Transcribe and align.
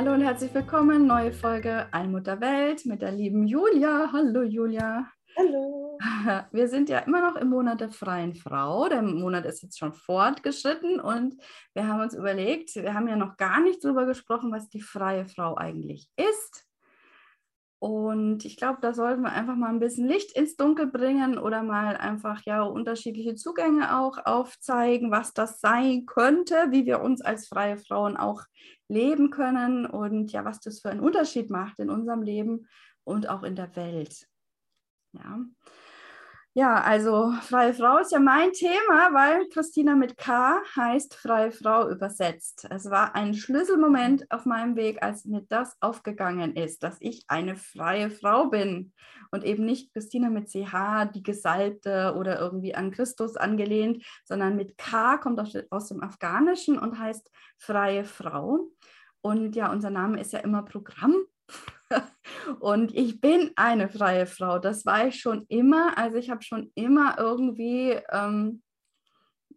Hallo 0.00 0.14
und 0.14 0.22
herzlich 0.22 0.54
willkommen, 0.54 1.06
neue 1.06 1.30
Folge 1.30 1.86
Allmutter 1.92 2.40
Welt 2.40 2.86
mit 2.86 3.02
der 3.02 3.12
lieben 3.12 3.46
Julia. 3.46 4.08
Hallo 4.10 4.40
Julia. 4.40 5.06
Hallo. 5.36 5.98
Wir 6.52 6.68
sind 6.68 6.88
ja 6.88 7.00
immer 7.00 7.20
noch 7.20 7.36
im 7.36 7.50
Monat 7.50 7.82
der 7.82 7.90
freien 7.90 8.34
Frau. 8.34 8.88
Der 8.88 9.02
Monat 9.02 9.44
ist 9.44 9.62
jetzt 9.62 9.78
schon 9.78 9.92
fortgeschritten 9.92 11.00
und 11.00 11.34
wir 11.74 11.86
haben 11.86 12.00
uns 12.00 12.14
überlegt, 12.14 12.74
wir 12.76 12.94
haben 12.94 13.08
ja 13.08 13.16
noch 13.16 13.36
gar 13.36 13.60
nicht 13.60 13.84
darüber 13.84 14.06
gesprochen, 14.06 14.50
was 14.50 14.70
die 14.70 14.80
freie 14.80 15.26
Frau 15.26 15.58
eigentlich 15.58 16.08
ist. 16.16 16.66
Und 17.80 18.44
ich 18.44 18.58
glaube, 18.58 18.78
da 18.82 18.92
sollten 18.92 19.22
wir 19.22 19.32
einfach 19.32 19.56
mal 19.56 19.70
ein 19.70 19.80
bisschen 19.80 20.06
Licht 20.06 20.36
ins 20.36 20.54
Dunkel 20.54 20.86
bringen 20.86 21.38
oder 21.38 21.62
mal 21.62 21.96
einfach 21.96 22.42
ja 22.44 22.60
unterschiedliche 22.62 23.36
Zugänge 23.36 23.98
auch 23.98 24.18
aufzeigen, 24.26 25.10
was 25.10 25.32
das 25.32 25.60
sein 25.60 26.04
könnte, 26.04 26.66
wie 26.70 26.84
wir 26.84 27.00
uns 27.00 27.22
als 27.22 27.48
freie 27.48 27.78
Frauen 27.78 28.18
auch 28.18 28.44
leben 28.88 29.30
können 29.30 29.86
und 29.86 30.30
ja, 30.30 30.44
was 30.44 30.60
das 30.60 30.80
für 30.80 30.90
einen 30.90 31.00
Unterschied 31.00 31.48
macht 31.48 31.78
in 31.78 31.88
unserem 31.88 32.20
Leben 32.20 32.68
und 33.04 33.30
auch 33.30 33.44
in 33.44 33.56
der 33.56 33.74
Welt. 33.76 34.26
Ja. 35.12 35.38
Ja, 36.52 36.82
also 36.82 37.32
freie 37.42 37.72
Frau 37.72 37.98
ist 37.98 38.10
ja 38.10 38.18
mein 38.18 38.50
Thema, 38.52 39.14
weil 39.14 39.48
Christina 39.50 39.94
mit 39.94 40.16
K 40.16 40.60
heißt 40.74 41.14
freie 41.14 41.52
Frau 41.52 41.88
übersetzt. 41.88 42.66
Es 42.70 42.90
war 42.90 43.14
ein 43.14 43.34
Schlüsselmoment 43.34 44.28
auf 44.32 44.46
meinem 44.46 44.74
Weg, 44.74 45.00
als 45.00 45.24
mir 45.24 45.42
das 45.48 45.76
aufgegangen 45.80 46.56
ist, 46.56 46.82
dass 46.82 46.96
ich 46.98 47.22
eine 47.28 47.54
freie 47.54 48.10
Frau 48.10 48.46
bin 48.48 48.92
und 49.30 49.44
eben 49.44 49.64
nicht 49.64 49.92
Christina 49.92 50.28
mit 50.28 50.48
CH, 50.48 51.12
die 51.14 51.22
Gesalbte 51.22 52.16
oder 52.18 52.40
irgendwie 52.40 52.74
an 52.74 52.90
Christus 52.90 53.36
angelehnt, 53.36 54.04
sondern 54.24 54.56
mit 54.56 54.76
K 54.76 55.18
kommt 55.18 55.38
aus 55.70 55.88
dem 55.88 56.02
Afghanischen 56.02 56.80
und 56.80 56.98
heißt 56.98 57.30
freie 57.58 58.04
Frau. 58.04 58.72
Und 59.20 59.54
ja, 59.54 59.70
unser 59.70 59.90
Name 59.90 60.20
ist 60.20 60.32
ja 60.32 60.40
immer 60.40 60.64
Programm. 60.64 61.14
Und 62.60 62.94
ich 62.94 63.20
bin 63.20 63.50
eine 63.56 63.88
freie 63.88 64.26
Frau. 64.26 64.58
Das 64.58 64.86
war 64.86 65.06
ich 65.06 65.20
schon 65.20 65.44
immer. 65.48 65.96
Also 65.98 66.16
ich 66.16 66.30
habe 66.30 66.42
schon 66.42 66.70
immer 66.74 67.18
irgendwie, 67.18 67.98
ähm, 68.10 68.62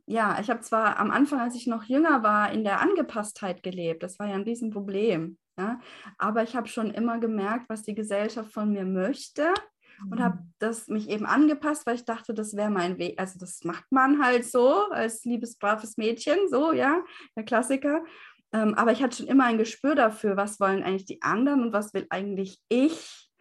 ja, 0.06 0.40
ich 0.40 0.50
habe 0.50 0.62
zwar 0.62 1.00
am 1.00 1.12
Anfang, 1.12 1.40
als 1.40 1.56
ich 1.56 1.68
noch 1.68 1.84
jünger 1.84 2.24
war, 2.24 2.52
in 2.52 2.64
der 2.64 2.82
Angepasstheit 2.82 3.64
gelebt. 3.64 4.04
Das 4.04 4.20
war 4.20 4.28
ja 4.28 4.36
ein 4.36 4.44
Riesenproblem. 4.44 5.38
Ja? 5.58 5.80
Aber 6.18 6.44
ich 6.44 6.56
habe 6.56 6.68
schon 6.68 6.92
immer 6.92 7.20
gemerkt, 7.20 7.70
was 7.70 7.84
die 7.84 7.96
Gesellschaft 7.96 8.52
von 8.52 8.72
mir 8.72 8.86
möchte 8.86 9.54
und 10.10 10.22
habe 10.22 10.38
mhm. 10.38 10.54
das 10.60 10.88
mich 10.88 11.10
eben 11.10 11.26
angepasst, 11.26 11.86
weil 11.86 11.96
ich 11.96 12.06
dachte, 12.06 12.34
das 12.34 12.56
wäre 12.56 12.70
mein 12.70 12.98
Weg. 12.98 13.20
Also 13.20 13.40
das 13.40 13.64
macht 13.64 13.92
man 13.92 14.24
halt 14.24 14.46
so 14.46 14.90
als 14.90 15.24
liebes, 15.24 15.58
braves 15.58 15.98
Mädchen, 15.98 16.38
so, 16.50 16.74
ja, 16.74 17.04
der 17.36 17.44
Klassiker. 17.44 18.04
Ähm, 18.54 18.76
aber 18.76 18.92
ich 18.92 19.02
hatte 19.02 19.18
schon 19.18 19.28
immer 19.28 19.46
ein 19.46 19.58
Gespür 19.58 19.96
dafür, 19.96 20.38
was 20.38 20.60
wollen 20.60 20.84
eigentlich 20.84 21.06
die 21.06 21.22
anderen 21.22 21.64
und 21.64 21.74
was 21.74 21.94
will 21.94 22.06
eigentlich 22.10 22.60
ich. 22.70 23.32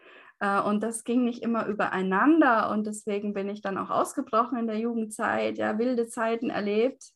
Äh, 0.40 0.60
und 0.60 0.82
das 0.82 1.04
ging 1.04 1.24
nicht 1.24 1.42
immer 1.42 1.66
übereinander. 1.66 2.70
Und 2.70 2.86
deswegen 2.86 3.34
bin 3.34 3.48
ich 3.48 3.60
dann 3.60 3.78
auch 3.78 3.90
ausgebrochen 3.90 4.58
in 4.58 4.66
der 4.66 4.78
Jugendzeit, 4.78 5.58
ja, 5.58 5.78
wilde 5.78 6.08
Zeiten 6.08 6.50
erlebt, 6.50 7.12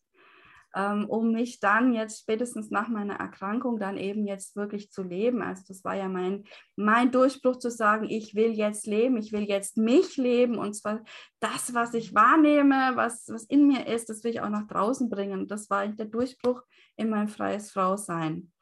ähm, 0.77 1.07
um 1.09 1.33
mich 1.33 1.59
dann 1.59 1.95
jetzt 1.95 2.21
spätestens 2.21 2.71
nach 2.71 2.89
meiner 2.89 3.15
Erkrankung 3.15 3.79
dann 3.79 3.97
eben 3.97 4.27
jetzt 4.27 4.57
wirklich 4.57 4.93
zu 4.93 5.03
leben. 5.03 5.41
Also 5.41 5.65
das 5.67 5.83
war 5.85 5.95
ja 5.95 6.07
mein, 6.07 6.45
mein 6.77 7.11
Durchbruch 7.11 7.57
zu 7.57 7.71
sagen, 7.71 8.05
ich 8.11 8.35
will 8.35 8.53
jetzt 8.53 8.87
leben, 8.87 9.17
ich 9.17 9.33
will 9.33 9.45
jetzt 9.45 9.79
mich 9.79 10.19
leben 10.19 10.59
und 10.59 10.75
zwar 10.75 11.03
das, 11.41 11.73
was 11.73 11.95
ich 11.95 12.15
wahrnehme, 12.15 12.93
was, 12.95 13.27
was 13.29 13.45
in 13.45 13.67
mir 13.67 13.87
ist, 13.87 14.11
das 14.11 14.23
will 14.23 14.33
ich 14.33 14.43
auch 14.43 14.51
nach 14.51 14.67
draußen 14.67 15.09
bringen. 15.09 15.49
Das 15.49 15.71
war 15.71 15.89
der 15.89 16.07
Durchbruch 16.07 16.63
in 16.97 17.09
mein 17.09 17.29
freies 17.29 17.73
Frausein. 17.73 18.53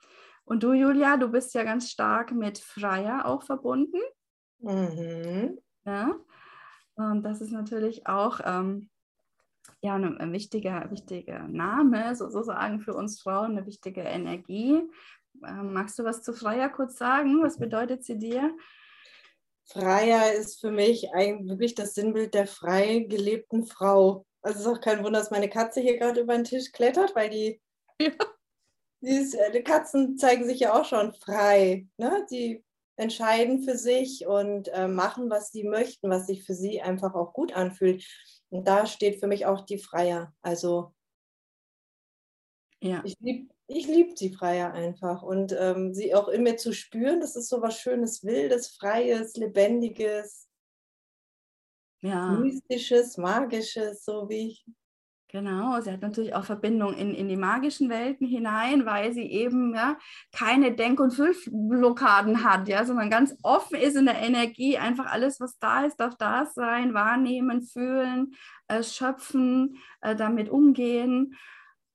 Und 0.44 0.62
du, 0.62 0.72
Julia, 0.72 1.16
du 1.16 1.28
bist 1.28 1.52
ja 1.54 1.64
ganz 1.64 1.90
stark 1.90 2.30
mit 2.30 2.58
Freier 2.58 3.26
auch 3.26 3.42
verbunden. 3.42 3.98
Mhm. 4.60 5.58
Ja. 5.84 6.14
Und 6.94 7.24
das 7.24 7.40
ist 7.40 7.50
natürlich 7.50 8.06
auch 8.06 8.38
ähm, 8.44 8.88
ja, 9.80 9.94
ein, 9.94 10.18
ein 10.18 10.32
wichtiger, 10.32 10.90
wichtiger 10.90 11.46
Name, 11.48 12.14
sozusagen 12.16 12.80
für 12.80 12.94
uns 12.94 13.20
Frauen, 13.20 13.52
eine 13.52 13.66
wichtige 13.66 14.02
Energie. 14.02 14.82
Ähm, 15.46 15.72
magst 15.72 15.98
du 15.98 16.04
was 16.04 16.22
zu 16.22 16.32
Freier 16.32 16.68
kurz 16.68 16.96
sagen? 16.96 17.42
Was 17.42 17.58
bedeutet 17.58 18.04
sie 18.04 18.18
dir? 18.18 18.54
Freier 19.66 20.32
ist 20.34 20.60
für 20.60 20.70
mich 20.70 21.12
eigentlich 21.14 21.48
wirklich 21.48 21.74
das 21.74 21.94
Sinnbild 21.94 22.34
der 22.34 22.46
frei 22.46 23.06
gelebten 23.08 23.66
Frau. 23.66 24.26
Also 24.42 24.58
es 24.58 24.66
ist 24.66 24.72
auch 24.72 24.80
kein 24.80 25.02
Wunder, 25.02 25.20
dass 25.20 25.30
meine 25.30 25.48
Katze 25.48 25.80
hier 25.80 25.98
gerade 25.98 26.20
über 26.20 26.34
den 26.34 26.44
Tisch 26.44 26.70
klettert, 26.72 27.14
weil 27.16 27.30
die 27.30 27.60
ja. 27.98 28.10
Ist, 29.00 29.34
äh, 29.34 29.52
die 29.52 29.62
Katzen 29.62 30.16
zeigen 30.16 30.46
sich 30.46 30.60
ja 30.60 30.72
auch 30.72 30.84
schon 30.86 31.12
frei. 31.12 31.86
Ne? 31.98 32.26
Die 32.30 32.64
entscheiden 32.96 33.62
für 33.62 33.76
sich 33.76 34.26
und 34.26 34.68
äh, 34.68 34.88
machen, 34.88 35.30
was 35.30 35.50
sie 35.50 35.64
möchten, 35.64 36.10
was 36.10 36.26
sich 36.26 36.44
für 36.44 36.54
sie 36.54 36.80
einfach 36.80 37.14
auch 37.14 37.32
gut 37.32 37.52
anfühlt. 37.52 38.04
Und 38.50 38.68
da 38.68 38.86
steht 38.86 39.20
für 39.20 39.26
mich 39.26 39.46
auch 39.46 39.62
die 39.62 39.78
Freier. 39.78 40.32
Also 40.42 40.94
ja. 42.80 43.02
ich 43.04 43.16
liebe 43.20 43.54
ich 43.66 43.86
lieb 43.86 44.14
die 44.16 44.32
Freier 44.32 44.72
einfach 44.72 45.22
und 45.22 45.56
ähm, 45.58 45.94
sie 45.94 46.14
auch 46.14 46.28
in 46.28 46.42
mir 46.42 46.58
zu 46.58 46.74
spüren, 46.74 47.20
das 47.20 47.34
ist 47.34 47.48
so 47.48 47.62
was 47.62 47.80
Schönes, 47.80 48.22
Wildes, 48.22 48.76
Freies, 48.76 49.36
Lebendiges, 49.36 50.48
ja. 52.02 52.32
Mystisches, 52.32 53.16
Magisches, 53.16 54.04
so 54.04 54.28
wie 54.28 54.48
ich 54.48 54.66
Genau, 55.34 55.80
sie 55.80 55.90
hat 55.90 56.00
natürlich 56.00 56.32
auch 56.32 56.44
Verbindung 56.44 56.94
in, 56.94 57.12
in 57.12 57.26
die 57.26 57.36
magischen 57.36 57.90
Welten 57.90 58.24
hinein, 58.24 58.86
weil 58.86 59.12
sie 59.12 59.24
eben 59.24 59.74
ja, 59.74 59.98
keine 60.32 60.76
Denk- 60.76 61.00
und 61.00 61.10
Füllblockaden 61.10 62.44
hat, 62.44 62.68
ja, 62.68 62.84
sondern 62.84 63.10
ganz 63.10 63.36
offen 63.42 63.74
ist 63.74 63.96
in 63.96 64.04
der 64.04 64.20
Energie. 64.20 64.78
Einfach 64.78 65.06
alles, 65.06 65.40
was 65.40 65.58
da 65.58 65.86
ist, 65.86 65.96
darf 65.96 66.14
da 66.18 66.46
sein, 66.46 66.94
wahrnehmen, 66.94 67.62
fühlen, 67.62 68.36
äh, 68.68 68.84
schöpfen, 68.84 69.78
äh, 70.02 70.14
damit 70.14 70.50
umgehen. 70.50 71.34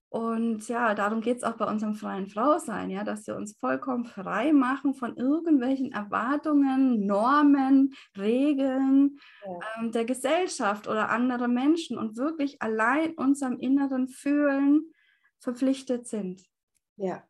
Und 0.10 0.68
ja, 0.68 0.96
darum 0.96 1.22
geht 1.22 1.38
es 1.38 1.44
auch 1.44 1.58
bei 1.58 1.66
unserem 1.66 1.94
freien 1.94 2.28
Frausein, 2.28 2.90
ja, 2.90 3.04
dass 3.04 3.28
wir 3.28 3.36
uns 3.36 3.56
vollkommen 3.60 4.06
frei 4.06 4.54
machen 4.54 4.96
von 4.96 5.16
irgendwelchen 5.16 5.92
Erwartungen, 5.92 7.06
Normen, 7.06 7.94
Regeln 8.18 9.20
ja. 9.46 9.60
ähm, 9.78 9.92
der 9.92 10.06
Gesellschaft 10.06 10.88
oder 10.88 11.10
anderer 11.10 11.48
Menschen 11.48 12.00
und 12.00 12.18
wirklich 12.18 12.60
allein 12.60 13.14
unserem 13.14 13.60
inneren 13.60 14.08
Fühlen 14.08 14.92
verpflichtet 15.40 16.08
sind. 16.08 16.44
Ja. 16.98 17.24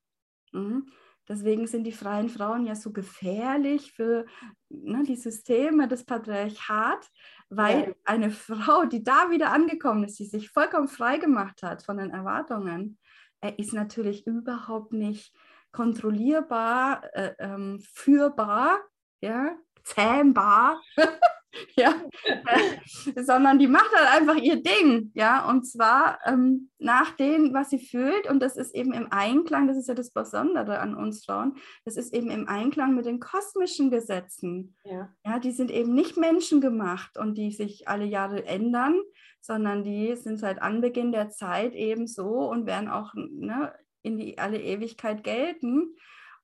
Mhm. 0.53 0.89
Deswegen 1.29 1.67
sind 1.67 1.83
die 1.83 1.91
freien 1.91 2.27
Frauen 2.27 2.65
ja 2.65 2.75
so 2.75 2.91
gefährlich 2.91 3.93
für 3.93 4.25
ne, 4.69 5.03
die 5.03 5.15
Systeme 5.15 5.87
des 5.87 6.03
Patriarchats, 6.03 7.11
weil 7.49 7.89
ja. 7.89 7.93
eine 8.03 8.31
Frau, 8.31 8.85
die 8.85 9.03
da 9.03 9.29
wieder 9.29 9.51
angekommen 9.51 10.03
ist, 10.03 10.17
die 10.17 10.25
sich 10.25 10.49
vollkommen 10.49 10.87
frei 10.87 11.17
gemacht 11.17 11.61
hat 11.61 11.83
von 11.83 11.97
den 11.97 12.09
Erwartungen, 12.09 12.97
er 13.41 13.57
ist 13.57 13.73
natürlich 13.73 14.27
überhaupt 14.27 14.91
nicht 14.91 15.33
kontrollierbar, 15.71 17.03
äh, 17.13 17.33
ähm, 17.39 17.79
führbar, 17.93 18.79
ja, 19.21 19.55
zähmbar. 19.83 20.81
ja, 21.75 21.95
äh, 22.25 23.23
sondern 23.23 23.59
die 23.59 23.67
macht 23.67 23.91
halt 23.95 24.21
einfach 24.21 24.41
ihr 24.41 24.61
Ding, 24.61 25.11
ja, 25.15 25.49
und 25.49 25.65
zwar 25.65 26.19
ähm, 26.25 26.69
nach 26.77 27.11
dem, 27.11 27.53
was 27.53 27.69
sie 27.69 27.79
fühlt 27.79 28.29
und 28.29 28.39
das 28.39 28.55
ist 28.55 28.75
eben 28.75 28.93
im 28.93 29.11
Einklang, 29.11 29.67
das 29.67 29.77
ist 29.77 29.87
ja 29.87 29.95
das 29.95 30.11
Besondere 30.11 30.79
an 30.79 30.95
uns 30.95 31.25
Frauen, 31.25 31.55
das 31.85 31.97
ist 31.97 32.13
eben 32.13 32.29
im 32.29 32.47
Einklang 32.47 32.95
mit 32.95 33.05
den 33.05 33.19
kosmischen 33.19 33.89
Gesetzen, 33.89 34.75
ja, 34.83 35.09
ja 35.25 35.39
die 35.39 35.51
sind 35.51 35.71
eben 35.71 35.93
nicht 35.93 36.17
menschengemacht 36.17 37.17
und 37.17 37.37
die 37.37 37.51
sich 37.51 37.87
alle 37.87 38.05
Jahre 38.05 38.45
ändern, 38.45 38.99
sondern 39.41 39.83
die 39.83 40.15
sind 40.15 40.37
seit 40.37 40.61
Anbeginn 40.61 41.11
der 41.11 41.29
Zeit 41.29 41.73
eben 41.73 42.07
so 42.07 42.49
und 42.49 42.65
werden 42.65 42.89
auch 42.89 43.13
ne, 43.15 43.73
in 44.01 44.17
die 44.17 44.37
alle 44.37 44.61
Ewigkeit 44.61 45.23
gelten 45.23 45.95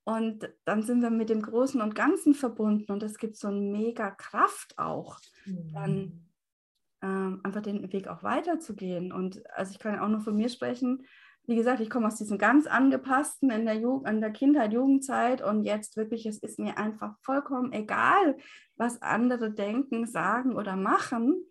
und 0.06 0.48
dann 0.66 0.84
sind 0.84 1.02
wir 1.02 1.10
mit 1.10 1.30
dem 1.30 1.42
Großen 1.42 1.81
und 1.81 1.96
Ganzen 1.96 2.36
verbunden 2.36 2.92
und 2.92 3.02
es 3.02 3.18
gibt 3.18 3.38
so 3.38 3.48
eine 3.48 3.60
mega 3.60 4.12
Kraft 4.12 4.78
auch, 4.78 5.19
mhm. 5.46 5.74
dann 5.74 6.25
ähm, 7.02 7.42
einfach 7.44 7.62
den 7.62 7.92
Weg 7.92 8.07
auch 8.07 8.22
weiterzugehen. 8.22 9.12
Und 9.12 9.44
also 9.56 9.72
ich 9.72 9.80
kann 9.80 10.00
auch 10.00 10.07
nur 10.07 10.22
von 10.22 10.36
mir 10.36 10.50
sprechen. 10.50 11.06
Wie 11.48 11.56
gesagt, 11.56 11.80
ich 11.80 11.90
komme 11.90 12.06
aus 12.06 12.18
diesem 12.18 12.38
ganz 12.38 12.68
angepassten 12.68 13.50
in 13.50 13.66
der, 13.66 13.75
Jugend, 13.75 14.07
in 14.07 14.22
der 14.22 14.31
Kindheit, 14.31 14.74
Jugendzeit 14.74 15.42
und 15.42 15.63
jetzt 15.63 15.98
wirklich, 15.98 16.28
es 16.28 16.38
ist 16.38 16.60
mir 16.60 16.78
einfach 16.78 17.16
vollkommen 17.24 17.72
egal, 17.72 18.38
was 18.78 19.01
andere 19.01 19.51
denken, 19.51 20.06
sagen 20.06 20.56
oder 20.56 20.75
machen, 20.75 21.46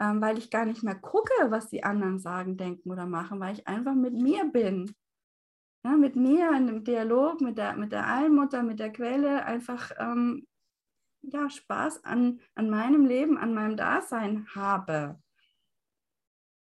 ähm, 0.00 0.22
weil 0.22 0.38
ich 0.38 0.50
gar 0.50 0.64
nicht 0.64 0.82
mehr 0.82 0.94
gucke, 0.94 1.32
was 1.48 1.68
die 1.68 1.84
anderen 1.84 2.20
sagen, 2.20 2.56
denken 2.56 2.90
oder 2.90 3.04
machen, 3.04 3.38
weil 3.38 3.52
ich 3.52 3.68
einfach 3.68 3.94
mit 3.94 4.14
mir 4.14 4.46
bin. 4.50 4.94
Ja, 5.84 5.96
mit 5.96 6.16
mir 6.16 6.48
in 6.50 6.68
einem 6.68 6.84
Dialog, 6.84 7.40
mit 7.40 7.56
der, 7.56 7.74
mit 7.76 7.92
der 7.92 8.06
Allmutter, 8.06 8.62
mit 8.62 8.80
der 8.80 8.92
Quelle, 8.92 9.44
einfach 9.46 9.92
ähm, 9.98 10.46
ja, 11.22 11.48
Spaß 11.48 12.04
an, 12.04 12.40
an 12.54 12.70
meinem 12.70 13.06
Leben, 13.06 13.38
an 13.38 13.54
meinem 13.54 13.76
Dasein 13.76 14.46
habe. 14.54 15.20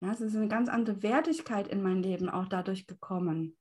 Ja, 0.02 0.12
es 0.12 0.22
ist 0.22 0.36
eine 0.36 0.48
ganz 0.48 0.69
andere 0.69 1.02
Wertigkeit 1.02 1.68
in 1.68 1.81
mein 1.81 2.04
Leben 2.04 2.30
auch 2.30 2.48
dadurch 2.48 2.86
gekommen. 2.86 3.58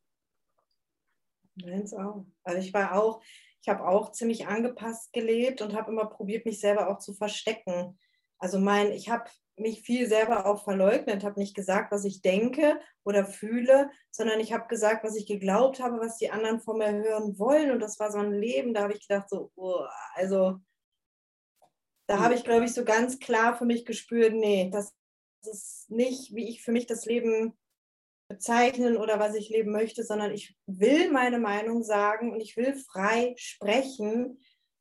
Meins 1.55 1.95
auch. 1.95 2.27
Also 2.43 2.59
ich 2.61 2.75
war 2.75 2.95
auch, 2.95 3.23
ich 3.63 3.69
habe 3.69 3.87
auch 3.87 4.13
ziemlich 4.13 4.47
angepasst 4.47 5.13
gelebt 5.13 5.63
und 5.63 5.75
habe 5.75 5.91
immer 5.91 6.07
probiert, 6.07 6.45
mich 6.45 6.61
selber 6.61 6.89
auch 6.89 6.99
zu 6.99 7.15
verstecken. 7.15 7.99
Also 8.39 8.59
mein, 8.59 8.93
ich 8.93 9.09
habe 9.09 9.25
mich 9.57 9.83
viel 9.83 10.07
selber 10.07 10.47
auch 10.47 10.65
verleugnet, 10.65 11.25
habe 11.25 11.41
nicht 11.41 11.55
gesagt, 11.55 11.91
was 11.91 12.05
ich 12.05 12.21
denke 12.21 12.79
oder 13.05 13.25
fühle, 13.25 13.91
sondern 14.11 14.41
ich 14.41 14.53
habe 14.53 14.69
gesagt, 14.69 15.05
was 15.05 15.17
ich 15.17 15.27
geglaubt 15.27 15.81
habe, 15.81 15.99
was 15.99 16.19
die 16.19 16.31
anderen 16.31 16.61
von 16.61 16.79
mir 16.79 16.93
hören 16.93 17.39
wollen. 17.39 17.71
Und 17.71 17.81
das 17.81 17.99
war 17.99 18.13
so 18.13 18.19
ein 18.19 18.33
Leben, 18.33 18.75
da 18.75 18.83
habe 18.83 18.93
ich 18.93 19.07
gedacht, 19.07 19.29
so, 19.31 19.51
oh, 19.57 19.85
also 20.15 20.59
da 22.07 22.21
habe 22.21 22.35
ich, 22.35 22.45
glaube 22.45 22.65
ich, 22.65 22.73
so 22.73 22.85
ganz 22.85 23.19
klar 23.19 23.57
für 23.57 23.65
mich 23.65 23.85
gespürt, 23.85 24.35
nee, 24.35 24.71
das 24.71 24.95
ist 25.43 25.91
nicht, 25.91 26.35
wie 26.35 26.49
ich 26.49 26.63
für 26.63 26.73
mich 26.73 26.87
das 26.87 27.05
Leben 27.05 27.57
bezeichnen 28.29 28.97
oder 28.97 29.19
was 29.19 29.35
ich 29.35 29.51
leben 29.51 29.73
möchte, 29.73 30.03
sondern 30.03 30.33
ich 30.33 30.57
will 30.67 31.11
meine 31.11 31.39
Meinung 31.39 31.83
sagen 31.83 32.33
und 32.33 32.41
ich 32.41 32.57
will 32.57 32.75
frei 32.75 33.35
sprechen 33.37 34.39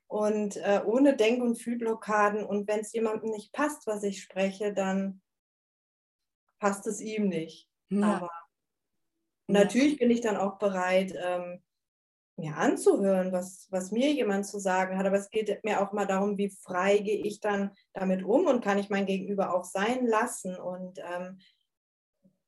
und 0.08 0.58
äh, 0.58 0.82
ohne 0.86 1.16
Denk- 1.16 1.44
und 1.44 1.62
Fühlblockaden. 1.62 2.44
Und 2.46 2.68
wenn 2.68 2.80
es 2.80 2.94
jemandem 2.94 3.32
nicht 3.32 3.52
passt, 3.52 3.88
was 3.88 4.04
ich 4.04 4.22
spreche, 4.22 4.74
dann 4.74 5.22
passt 6.60 6.88
es 6.88 7.02
ihm 7.02 7.28
nicht. 7.28 7.70
Ja. 7.90 8.18
Aber 8.18 8.32
natürlich 9.48 9.98
bin 9.98 10.12
ich 10.12 10.22
dann 10.22 10.38
auch 10.38 10.58
bereit, 10.58 11.14
ähm, 11.18 11.62
mir 12.38 12.58
anzuhören, 12.58 13.32
was, 13.32 13.68
was 13.72 13.92
mir 13.92 14.12
jemand 14.12 14.46
zu 14.46 14.60
sagen 14.60 14.98
hat. 14.98 15.06
Aber 15.06 15.18
es 15.18 15.30
geht 15.30 15.64
mir 15.64 15.82
auch 15.82 15.94
mal 15.94 16.06
darum, 16.06 16.38
wie 16.38 16.50
frei 16.50 16.98
gehe 16.98 17.24
ich 17.24 17.40
dann 17.40 17.72
damit 17.94 18.24
um 18.24 18.48
und 18.48 18.64
kann 18.64 18.78
ich 18.78 18.90
mein 18.90 19.06
Gegenüber 19.06 19.54
auch 19.54 19.64
sein 19.64 20.06
lassen 20.06 20.56
und 20.58 21.00
ähm, 21.00 21.40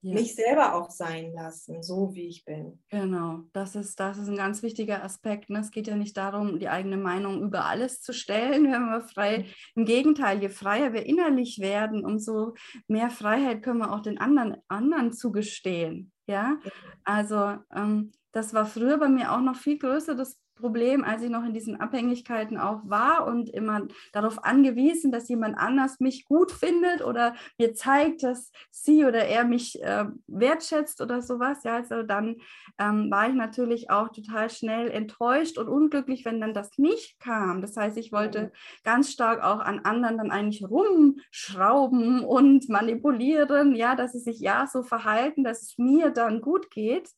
ja. 0.10 0.16
mich 0.16 0.36
selber 0.36 0.76
auch 0.76 0.90
sein 0.90 1.34
lassen, 1.34 1.84
so 1.84 2.14
wie 2.14 2.28
ich 2.28 2.46
bin. 2.46 2.80
Genau, 2.90 3.42
das 3.54 3.76
ist, 3.76 4.00
das 4.00 4.18
ist 4.18 4.28
ein 4.28 4.36
ganz 4.36 4.64
wichtiger 4.64 5.04
Aspekt. 5.04 5.50
Ne? 5.50 5.60
Es 5.60 5.72
geht 5.72 5.88
ja 5.88 5.96
nicht 5.96 6.18
darum, 6.18 6.60
die 6.60 6.70
eigene 6.70 6.98
Meinung 6.98 7.42
über 7.42 7.66
alles 7.66 8.02
zu 8.02 8.14
stellen, 8.14 8.64
wenn 8.72 8.90
wir 8.90 9.02
frei. 9.02 9.46
Im 9.76 9.86
Gegenteil, 9.86 10.42
je 10.42 10.50
freier 10.50 10.94
wir 10.94 11.06
innerlich 11.06 11.60
werden, 11.60 12.06
umso 12.06 12.54
mehr 12.88 13.10
Freiheit 13.10 13.64
können 13.64 13.80
wir 13.80 13.94
auch 13.94 14.02
den 14.02 14.18
anderen, 14.18 14.58
anderen 14.68 15.14
zugestehen. 15.14 16.12
Ja, 16.28 16.60
also 17.06 17.56
ähm, 17.74 18.12
das 18.34 18.54
war 18.54 18.66
früher 18.66 18.98
bei 18.98 19.08
mir 19.08 19.32
auch 19.32 19.42
noch 19.42 19.56
viel 19.56 19.78
größer, 19.78 20.14
das 20.14 20.38
Problem, 20.58 21.04
als 21.04 21.22
ich 21.22 21.30
noch 21.30 21.46
in 21.46 21.54
diesen 21.54 21.80
Abhängigkeiten 21.80 22.58
auch 22.58 22.82
war 22.86 23.28
und 23.28 23.50
immer 23.50 23.88
darauf 24.12 24.44
angewiesen, 24.44 25.12
dass 25.12 25.30
jemand 25.30 25.58
anders 25.58 26.00
mich 26.00 26.26
gut 26.26 26.52
findet 26.52 27.04
oder 27.04 27.36
mir 27.58 27.74
zeigt, 27.74 28.24
dass 28.24 28.52
sie 28.72 29.06
oder 29.06 29.26
er 29.26 29.46
mich 29.46 29.82
äh, 29.82 30.06
wertschätzt 30.28 31.02
oder 31.02 31.22
sowas. 31.22 31.64
Ja, 31.64 31.76
also 31.76 32.04
dann 32.04 32.38
ähm, 32.80 33.10
war 33.12 33.30
ich 33.30 33.36
natürlich 33.36 33.90
auch 33.90 34.10
total 34.10 34.50
schnell 34.50 34.90
enttäuscht 34.90 35.58
und 35.58 35.68
unglücklich, 35.68 36.26
wenn 36.26 36.42
dann 36.42 36.54
das 36.54 36.78
nicht 36.78 37.20
kam. 37.20 37.62
Das 37.62 37.78
heißt, 37.78 37.98
ich 37.98 38.12
wollte 38.12 38.42
mhm. 38.42 38.52
ganz 38.84 39.12
stark 39.12 39.44
auch 39.44 39.60
an 39.60 39.80
anderen 39.80 40.18
dann 40.18 40.32
eigentlich 40.32 40.64
rumschrauben 40.64 42.24
und 42.24 42.68
manipulieren, 42.70 43.76
ja, 43.76 43.96
dass 43.96 44.14
sie 44.14 44.20
sich 44.20 44.40
ja 44.40 44.68
so 44.68 44.84
verhalten, 44.84 45.44
dass 45.44 45.62
es 45.62 45.78
mir 45.78 46.10
dann 46.10 46.42
gut 46.42 46.72
geht. 46.72 47.10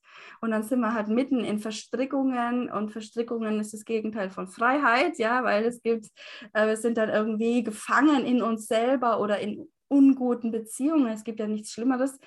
Und 0.42 0.52
dann 0.52 0.64
sind 0.64 0.80
wir 0.82 0.94
halt 0.94 1.08
mitten 1.08 1.44
in 1.44 1.60
Verstrickungen 1.60 2.70
und 2.70 2.92
Verstrickungen 2.92 3.29
ist 3.60 3.74
das 3.74 3.86
Gegenteil 3.86 4.30
von 4.30 4.48
Freiheit, 4.48 5.18
ja, 5.18 5.44
weil 5.44 5.66
es 5.66 5.82
gibt, 5.82 6.08
äh, 6.54 6.68
wir 6.68 6.78
sind 6.78 6.98
dann 6.98 7.10
irgendwie 7.10 7.64
gefangen 7.64 8.26
in 8.26 8.42
uns 8.42 8.68
selber 8.68 9.20
oder 9.20 9.40
in 9.40 9.68
unguten 9.88 10.52
Beziehungen. 10.52 11.08
Es 11.08 11.24
gibt 11.24 11.40
ja 11.40 11.48
nichts 11.48 11.72
Schlimmeres, 11.72 12.20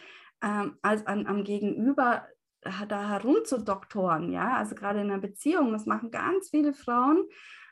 ähm, 0.42 0.76
als 0.82 1.06
an, 1.06 1.26
am 1.26 1.44
Gegenüber 1.44 2.26
äh, 2.62 2.86
da 2.88 3.08
herumzudoktoren, 3.08 4.32
ja, 4.32 4.56
also 4.56 4.74
gerade 4.74 5.00
in 5.00 5.10
einer 5.10 5.20
Beziehung, 5.20 5.72
das 5.72 5.86
machen 5.86 6.10
ganz 6.10 6.50
viele 6.50 6.72
Frauen, 6.72 7.24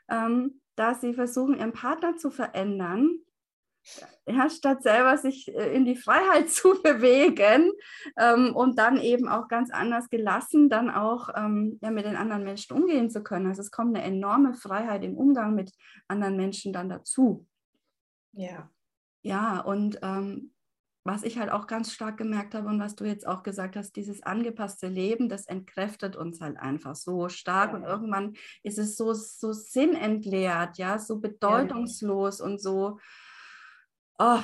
ähm, 0.09 0.61
dass 0.75 1.01
sie 1.01 1.13
versuchen, 1.13 1.57
ihren 1.57 1.73
Partner 1.73 2.17
zu 2.17 2.31
verändern, 2.31 3.19
ja, 4.27 4.49
statt 4.49 4.83
selber 4.83 5.17
sich 5.17 5.53
äh, 5.53 5.73
in 5.75 5.85
die 5.85 5.95
Freiheit 5.95 6.49
zu 6.51 6.81
bewegen 6.81 7.71
ähm, 8.17 8.55
und 8.55 8.77
dann 8.77 8.97
eben 8.97 9.27
auch 9.27 9.47
ganz 9.47 9.71
anders 9.71 10.09
gelassen 10.09 10.69
dann 10.69 10.89
auch 10.89 11.29
ähm, 11.35 11.79
ja, 11.81 11.91
mit 11.91 12.05
den 12.05 12.15
anderen 12.15 12.43
Menschen 12.43 12.75
umgehen 12.75 13.09
zu 13.09 13.23
können. 13.23 13.47
Also 13.47 13.61
es 13.61 13.71
kommt 13.71 13.95
eine 13.95 14.05
enorme 14.05 14.53
Freiheit 14.53 15.03
im 15.03 15.17
Umgang 15.17 15.55
mit 15.55 15.71
anderen 16.07 16.37
Menschen 16.37 16.73
dann 16.73 16.89
dazu. 16.89 17.45
Ja. 18.33 18.69
Ja, 19.23 19.59
und 19.59 19.99
ähm, 20.01 20.51
was 21.03 21.23
ich 21.23 21.39
halt 21.39 21.51
auch 21.51 21.65
ganz 21.65 21.91
stark 21.91 22.17
gemerkt 22.17 22.53
habe 22.53 22.67
und 22.67 22.79
was 22.79 22.95
du 22.95 23.05
jetzt 23.05 23.25
auch 23.27 23.43
gesagt 23.43 23.75
hast, 23.75 23.95
dieses 23.95 24.21
angepasste 24.21 24.87
Leben, 24.87 25.29
das 25.29 25.47
entkräftet 25.47 26.15
uns 26.15 26.41
halt 26.41 26.57
einfach 26.57 26.95
so 26.95 27.27
stark 27.27 27.71
ja. 27.71 27.77
und 27.77 27.83
irgendwann 27.83 28.33
ist 28.63 28.77
es 28.77 28.97
so, 28.97 29.13
so 29.13 29.51
sinnentleert, 29.51 30.77
ja, 30.77 30.99
so 30.99 31.19
bedeutungslos 31.19 32.39
ja. 32.39 32.45
und 32.45 32.61
so 32.61 32.99
Oh, 34.23 34.39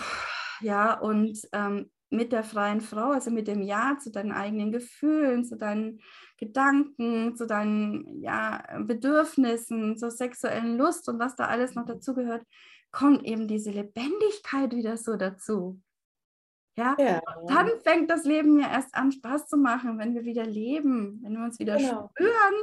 ja, 0.62 1.00
und 1.00 1.40
ähm, 1.52 1.92
mit 2.10 2.32
der 2.32 2.44
freien 2.44 2.82
Frau, 2.82 3.12
also 3.12 3.30
mit 3.30 3.48
dem 3.48 3.62
Ja 3.62 3.98
zu 4.00 4.10
deinen 4.10 4.32
eigenen 4.32 4.72
Gefühlen, 4.72 5.46
zu 5.46 5.56
deinen 5.56 6.02
Gedanken, 6.38 7.36
zu 7.36 7.46
deinen 7.46 8.24
ja, 8.24 8.64
Bedürfnissen, 8.80 9.96
zur 9.96 10.10
sexuellen 10.10 10.80
Lust 10.80 11.08
und 11.10 11.20
was 11.20 11.36
da 11.36 11.46
alles 11.46 11.76
noch 11.76 11.86
dazugehört, 11.86 12.44
kommt 12.92 13.24
eben 13.24 13.48
diese 13.48 13.70
Lebendigkeit 13.70 14.74
wieder 14.74 14.98
so 14.98 15.16
dazu. 15.16 15.80
Ja? 16.76 16.96
ja? 16.98 17.22
dann 17.48 17.70
fängt 17.84 18.10
das 18.10 18.24
Leben 18.24 18.60
ja 18.60 18.72
erst 18.72 18.96
an, 18.96 19.12
Spaß 19.12 19.48
zu 19.48 19.58
machen, 19.58 20.00
wenn 20.00 20.16
wir 20.16 20.24
wieder 20.24 20.46
leben, 20.46 21.20
wenn 21.22 21.34
wir 21.34 21.44
uns 21.44 21.60
wieder 21.60 21.78
genau. 21.78 22.10
spüren 22.16 22.56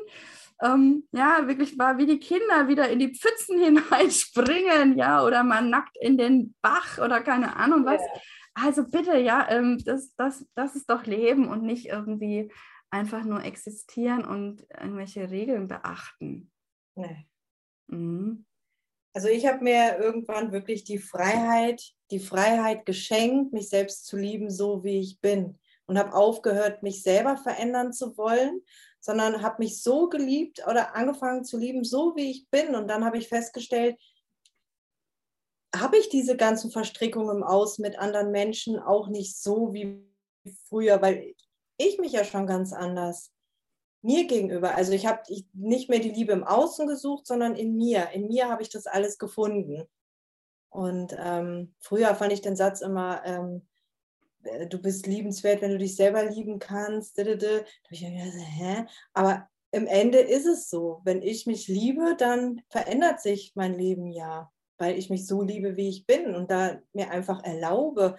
ähm, 0.65 1.07
ja, 1.13 1.47
wirklich 1.47 1.79
war 1.79 1.99
wie 1.99 2.07
die 2.07 2.19
Kinder 2.19 2.69
wieder 2.69 2.89
in 2.89 2.99
die 2.99 3.15
Pfützen 3.15 3.59
hineinspringen, 3.63 4.97
ja, 4.97 5.25
oder 5.25 5.45
mal 5.45 5.63
nackt 5.63 5.97
in 6.01 6.17
den 6.17 6.55
Bach 6.63 6.99
oder 6.99 7.21
keine 7.21 7.57
Ahnung 7.57 7.85
was. 7.85 8.01
Ja. 8.01 8.21
Also 8.55 8.85
bitte, 8.89 9.19
ja, 9.19 9.49
ähm, 9.51 9.83
das, 9.85 10.15
das, 10.17 10.47
das 10.55 10.77
ist 10.77 10.89
doch 10.89 11.07
Leben 11.07 11.49
und 11.49 11.63
nicht 11.63 11.87
irgendwie 11.87 12.51
einfach 12.91 13.25
nur 13.25 13.43
existieren 13.43 14.25
und 14.25 14.65
irgendwelche 14.71 15.31
Regeln 15.31 15.67
beachten. 15.67 16.53
Nee. 16.95 17.27
Mhm. 17.89 18.47
Also 19.13 19.29
ich 19.29 19.47
habe 19.47 19.63
mir 19.63 19.99
irgendwann 19.99 20.53
wirklich 20.53 20.85
die 20.85 20.99
Freiheit, 20.99 21.83
die 22.11 22.21
Freiheit 22.21 22.87
geschenkt, 22.87 23.53
mich 23.53 23.69
selbst 23.69 24.07
zu 24.07 24.17
lieben, 24.17 24.51
so 24.51 24.83
wie 24.85 25.01
ich 25.01 25.21
bin. 25.21 25.59
Und 25.87 25.99
habe 25.99 26.15
aufgehört, 26.15 26.83
mich 26.83 27.03
selber 27.03 27.37
verändern 27.37 27.93
zu 27.93 28.17
wollen, 28.17 28.63
sondern 29.05 29.43
habe 29.43 29.63
mich 29.63 29.83
so 29.83 30.09
geliebt 30.09 30.67
oder 30.67 30.97
angefangen 30.97 31.45
zu 31.45 31.59
lieben, 31.59 31.85
so 31.85 32.17
wie 32.17 32.31
ich 32.31 32.49
bin. 32.49 32.75
Und 32.75 32.89
dann 32.89 33.05
habe 33.05 33.19
ich 33.19 33.29
festgestellt, 33.29 34.01
habe 35.77 35.99
ich 35.99 36.09
diese 36.09 36.39
ganzen 36.39 36.71
Verstrickungen 36.71 37.37
im 37.37 37.43
Aus 37.43 37.79
mit 37.79 37.99
anderen 37.99 38.31
Menschen 38.31 38.79
auch 38.79 39.09
nicht 39.09 39.37
so 39.37 39.75
wie 39.75 40.09
früher, 40.69 41.03
weil 41.03 41.35
ich 41.77 41.99
mich 41.99 42.13
ja 42.13 42.25
schon 42.25 42.47
ganz 42.47 42.73
anders 42.73 43.31
mir 44.01 44.27
gegenüber. 44.27 44.75
Also 44.75 44.93
ich 44.93 45.05
habe 45.05 45.21
nicht 45.53 45.91
mehr 45.91 45.99
die 45.99 46.11
Liebe 46.11 46.33
im 46.33 46.45
Außen 46.45 46.87
gesucht, 46.87 47.27
sondern 47.27 47.57
in 47.57 47.77
mir. 47.77 48.09
In 48.13 48.29
mir 48.29 48.49
habe 48.49 48.63
ich 48.63 48.71
das 48.71 48.87
alles 48.87 49.19
gefunden. 49.19 49.85
Und 50.71 51.15
ähm, 51.19 51.75
früher 51.79 52.15
fand 52.15 52.33
ich 52.33 52.41
den 52.41 52.57
Satz 52.57 52.81
immer, 52.81 53.23
ähm, 53.27 53.67
äh, 53.67 53.74
du 54.69 54.79
bist 54.79 55.07
liebenswert, 55.07 55.63
wenn 55.63 55.71
du 55.71 55.79
dich 55.79 55.97
selber 55.97 56.25
lieben 56.25 56.59
kannst. 56.59 57.19
Aber 59.13 59.49
im 59.71 59.87
Ende 59.87 60.19
ist 60.19 60.47
es 60.47 60.71
so, 60.71 61.01
wenn 61.05 61.21
ich 61.21 61.47
mich 61.47 61.67
liebe, 61.67 62.15
dann 62.17 62.63
verändert 62.71 63.21
sich 63.21 63.53
mein 63.57 63.75
Leben 63.75 64.11
ja, 64.13 64.51
weil 64.79 64.97
ich 64.97 65.11
mich 65.11 65.27
so 65.27 65.43
liebe, 65.43 65.77
wie 65.77 65.89
ich 65.89 66.07
bin 66.07 66.35
und 66.35 66.51
da 66.51 66.79
mir 66.93 67.11
einfach 67.11 67.43
erlaube, 67.43 68.17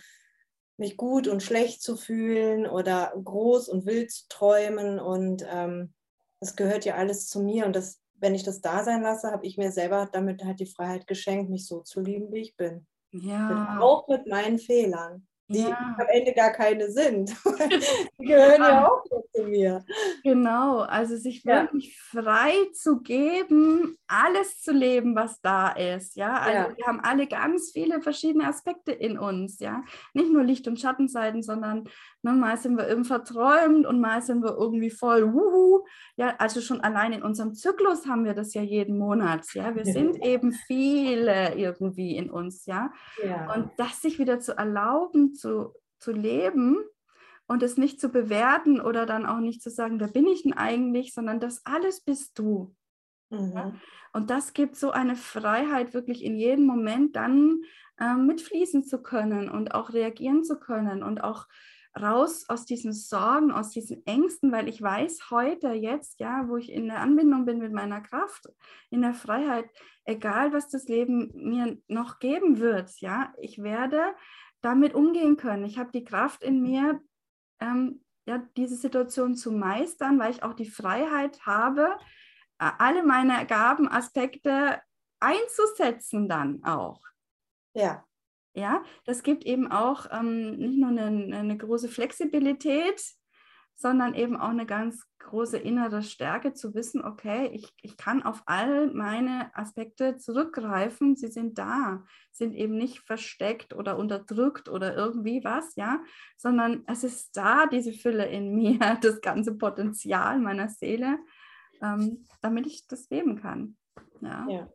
mich 0.77 0.97
gut 0.97 1.29
und 1.29 1.41
schlecht 1.41 1.81
zu 1.81 1.95
fühlen 1.95 2.67
oder 2.67 3.13
groß 3.23 3.69
und 3.69 3.85
wild 3.85 4.11
zu 4.11 4.25
träumen 4.27 4.99
und 4.99 5.45
ähm, 5.49 5.93
das 6.41 6.57
gehört 6.57 6.83
ja 6.83 6.95
alles 6.95 7.27
zu 7.29 7.41
mir 7.41 7.65
und 7.65 7.73
das, 7.73 8.01
wenn 8.15 8.35
ich 8.35 8.43
das 8.43 8.59
da 8.59 8.83
sein 8.83 9.01
lasse, 9.01 9.31
habe 9.31 9.45
ich 9.45 9.57
mir 9.57 9.71
selber 9.71 10.09
damit 10.11 10.43
halt 10.43 10.59
die 10.59 10.65
Freiheit 10.65 11.07
geschenkt, 11.07 11.49
mich 11.49 11.65
so 11.65 11.79
zu 11.79 12.01
lieben, 12.01 12.33
wie 12.33 12.41
ich 12.41 12.57
bin. 12.57 12.85
Ja. 13.11 13.79
Auch 13.79 14.09
mit 14.09 14.27
meinen 14.27 14.59
Fehlern 14.59 15.25
die 15.47 15.59
Ja. 15.59 15.95
am 15.99 16.07
Ende 16.11 16.33
gar 16.33 16.51
keine 16.51 16.89
sind. 16.89 17.35
die 18.19 18.25
gehören 18.25 18.61
ja 18.61 18.87
auch 18.87 19.03
nur 19.11 19.23
zu 19.33 19.43
mir. 19.43 19.85
Genau, 20.23 20.79
also 20.79 21.15
sich 21.17 21.43
Ja. 21.43 21.63
wirklich 21.63 21.99
frei 21.99 22.53
zu 22.73 23.01
geben, 23.01 23.97
alles 24.07 24.61
zu 24.61 24.71
leben, 24.71 25.15
was 25.15 25.41
da 25.41 25.69
ist. 25.69 26.15
Ja, 26.15 26.33
also 26.39 26.69
Ja. 26.71 26.77
wir 26.77 26.85
haben 26.87 26.99
alle 27.01 27.27
ganz 27.27 27.71
viele 27.73 28.01
verschiedene 28.01 28.47
Aspekte 28.47 28.91
in 28.91 29.19
uns. 29.19 29.59
Ja, 29.59 29.83
nicht 30.13 30.31
nur 30.31 30.43
Licht- 30.43 30.67
und 30.67 30.79
Schattenseiten, 30.79 31.43
sondern 31.43 31.83
ne, 32.23 32.31
mal 32.31 32.57
sind 32.57 32.77
wir 32.77 32.89
eben 32.89 33.05
verträumt 33.05 33.85
und 33.85 33.99
mal 34.01 34.21
sind 34.21 34.41
wir 34.43 34.57
irgendwie 34.57 34.89
voll 34.89 35.31
wuhu. 35.33 35.85
Ja, 36.17 36.33
also 36.39 36.59
schon 36.61 36.81
allein 36.81 37.13
in 37.13 37.21
unserem 37.21 37.53
Zyklus 37.53 38.07
haben 38.07 38.25
wir 38.25 38.33
das 38.33 38.53
ja 38.55 38.61
jeden 38.63 38.97
Monat. 38.97 39.45
Ja, 39.53 39.75
wir 39.75 39.83
Ja. 39.85 39.93
sind 39.93 40.23
eben 40.25 40.51
viele 40.53 41.53
irgendwie 41.55 42.15
in 42.15 42.31
uns. 42.31 42.65
Ja, 42.65 42.91
Ja. 43.23 43.53
und 43.53 43.69
das 43.77 44.01
sich 44.01 44.17
wieder 44.17 44.39
zu 44.39 44.57
erlauben, 44.57 45.34
zu, 45.35 45.73
zu 45.99 46.11
leben 46.11 46.77
und 47.47 47.63
es 47.63 47.77
nicht 47.77 47.99
zu 47.99 48.09
bewerten 48.09 48.81
oder 48.81 49.05
dann 49.05 49.25
auch 49.25 49.39
nicht 49.39 49.61
zu 49.61 49.69
sagen, 49.69 49.99
wer 49.99 50.07
bin 50.07 50.27
ich 50.27 50.43
denn 50.43 50.53
eigentlich, 50.53 51.13
sondern 51.13 51.39
das 51.39 51.65
alles 51.65 52.01
bist 52.01 52.37
du. 52.39 52.75
Mhm. 53.29 53.79
Und 54.13 54.29
das 54.29 54.53
gibt 54.53 54.75
so 54.75 54.91
eine 54.91 55.15
Freiheit, 55.15 55.93
wirklich 55.93 56.23
in 56.23 56.37
jedem 56.37 56.65
Moment 56.65 57.15
dann 57.15 57.61
ähm, 57.99 58.27
mitfließen 58.27 58.83
zu 58.83 59.01
können 59.01 59.49
und 59.49 59.73
auch 59.73 59.93
reagieren 59.93 60.43
zu 60.43 60.59
können 60.59 61.03
und 61.03 61.23
auch 61.23 61.47
raus 61.99 62.45
aus 62.49 62.65
diesen 62.65 62.91
Sorgen, 62.93 63.51
aus 63.51 63.69
diesen 63.69 64.05
Ängsten, 64.05 64.51
weil 64.51 64.67
ich 64.67 64.81
weiß 64.81 65.31
heute, 65.31 65.69
jetzt, 65.71 66.19
ja, 66.19 66.47
wo 66.47 66.57
ich 66.57 66.71
in 66.71 66.87
der 66.87 66.99
Anbindung 66.99 67.45
bin 67.45 67.59
mit 67.59 67.71
meiner 67.71 68.01
Kraft, 68.01 68.49
in 68.89 69.01
der 69.01 69.13
Freiheit, 69.13 69.69
egal 70.03 70.51
was 70.51 70.69
das 70.69 70.87
Leben 70.87 71.31
mir 71.33 71.77
noch 71.87 72.19
geben 72.19 72.59
wird, 72.59 72.99
ja, 72.99 73.33
ich 73.39 73.63
werde 73.63 74.01
damit 74.65 74.95
umgehen 74.95 75.37
können. 75.37 75.63
Ich 75.63 75.77
habe 75.77 75.91
die 75.91 76.03
Kraft 76.03 76.43
in 76.43 76.61
mir, 76.61 76.99
ähm, 77.59 78.03
ja, 78.27 78.39
diese 78.57 78.75
Situation 78.75 79.35
zu 79.35 79.51
meistern, 79.51 80.17
weil 80.17 80.31
ich 80.31 80.41
auch 80.41 80.53
die 80.53 80.69
Freiheit 80.69 81.45
habe, 81.45 81.97
äh, 82.59 82.71
alle 82.79 83.03
meine 83.03 83.45
Gaben, 83.45 83.87
Aspekte 83.87 84.81
einzusetzen 85.19 86.27
dann 86.27 86.63
auch. 86.63 87.01
ja. 87.73 88.03
Ja, 88.57 88.85
das 89.03 89.21
gibt 89.21 89.43
eben 89.43 89.69
auch 89.69 90.05
ähm, 90.11 90.55
nicht 90.55 90.79
nur 90.79 90.87
eine, 90.87 91.35
eine 91.35 91.57
große 91.57 91.89
Flexibilität, 91.89 93.03
sondern 93.75 94.15
eben 94.15 94.37
auch 94.37 94.49
eine 94.49 94.65
ganz 94.65 95.05
große 95.19 95.57
innere 95.57 96.01
Stärke 96.01 96.53
zu 96.53 96.73
wissen, 96.73 97.03
okay, 97.03 97.49
ich, 97.53 97.73
ich 97.81 97.97
kann 97.97 98.23
auf 98.23 98.43
all 98.45 98.93
meine 98.93 99.51
Aspekte 99.55 100.17
zurückgreifen, 100.17 101.15
sie 101.15 101.27
sind 101.27 101.57
da, 101.57 102.03
sind 102.31 102.53
eben 102.53 102.77
nicht 102.77 102.99
versteckt 102.99 103.73
oder 103.73 103.97
unterdrückt 103.97 104.69
oder 104.69 104.95
irgendwie 104.95 105.43
was, 105.43 105.75
ja, 105.75 106.01
sondern 106.37 106.83
es 106.87 107.03
ist 107.03 107.35
da, 107.35 107.65
diese 107.65 107.91
Fülle 107.91 108.25
in 108.25 108.55
mir, 108.55 108.79
das 109.01 109.19
ganze 109.21 109.55
Potenzial 109.55 110.39
meiner 110.39 110.69
Seele, 110.69 111.17
ähm, 111.81 112.25
damit 112.41 112.67
ich 112.67 112.87
das 112.87 113.09
leben 113.09 113.41
kann. 113.41 113.77
Ja. 114.21 114.47
ja. 114.47 114.69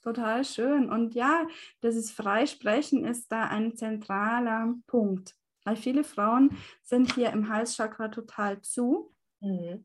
Total 0.00 0.44
schön. 0.44 0.90
Und 0.90 1.14
ja, 1.14 1.46
dieses 1.82 2.10
Freisprechen 2.12 3.04
ist 3.04 3.30
da 3.32 3.44
ein 3.48 3.76
zentraler 3.76 4.74
Punkt. 4.86 5.37
Weil 5.68 5.76
viele 5.76 6.02
Frauen 6.02 6.56
sind 6.82 7.14
hier 7.14 7.28
im 7.30 7.50
Halschakra 7.50 8.08
total 8.08 8.62
zu, 8.62 9.14
Mhm. 9.40 9.84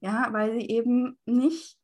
ja, 0.00 0.28
weil 0.32 0.52
sie 0.52 0.68
eben 0.68 1.18
nicht 1.24 1.77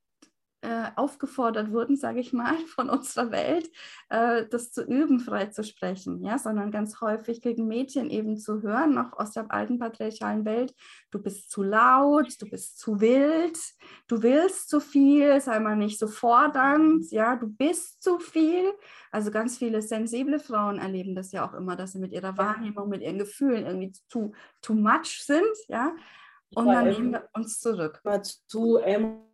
äh, 0.64 0.90
aufgefordert 0.97 1.71
wurden, 1.73 1.97
sage 1.97 2.21
ich 2.21 2.33
mal, 2.33 2.56
von 2.75 2.88
unserer 2.88 3.30
Welt, 3.30 3.71
äh, 4.09 4.47
das 4.49 4.73
zu 4.73 4.83
üben, 4.83 5.21
frei 5.21 5.47
zu 5.47 5.62
sprechen, 5.62 6.25
ja, 6.25 6.38
sondern 6.38 6.71
ganz 6.71 7.00
häufig 7.02 7.42
kriegen 7.42 7.68
Mädchen 7.68 8.09
eben 8.09 8.38
zu 8.38 8.62
hören, 8.62 8.94
noch 8.94 9.12
aus 9.12 9.33
der 9.33 9.52
alten 9.52 9.78
patriarchalen 9.78 10.44
Welt, 10.47 10.75
du 11.11 11.23
bist 11.23 11.50
zu 11.50 11.62
laut, 11.62 12.40
du 12.40 12.49
bist 12.49 12.78
zu 12.78 13.00
wild, 13.00 13.59
du 14.09 14.23
willst 14.23 14.71
zu 14.71 14.80
viel, 14.80 15.38
sei 15.40 15.61
mal 15.61 15.76
nicht 15.76 15.99
so 15.99 16.09
fordernd, 16.09 17.11
ja, 17.11 17.37
du 17.37 17.47
bist 17.47 18.02
zu 18.02 18.18
viel. 18.18 18.73
Also 19.12 19.30
ganz 19.30 19.59
viele 19.59 19.83
sensible 19.83 20.38
Frauen 20.38 20.78
erleben 20.78 21.14
das 21.14 21.30
ja 21.30 21.47
auch 21.47 21.54
immer, 21.54 21.76
dass 21.76 21.92
sie 21.92 21.99
mit 21.99 22.12
ihrer 22.12 22.38
Wahrnehmung, 22.38 22.88
mit 22.88 23.02
ihren 23.02 23.18
Gefühlen 23.18 23.66
irgendwie 23.66 23.92
zu 24.09 24.33
too 24.62 24.75
much 24.75 25.23
sind, 25.25 25.44
ja. 25.68 25.94
Und 26.54 26.68
dann 26.68 26.88
nehmen 26.88 27.12
wir 27.12 27.28
uns 27.33 27.61
zurück. 27.61 28.00
Immer 28.04 28.23
zu 28.23 28.76
emotional. 28.78 29.34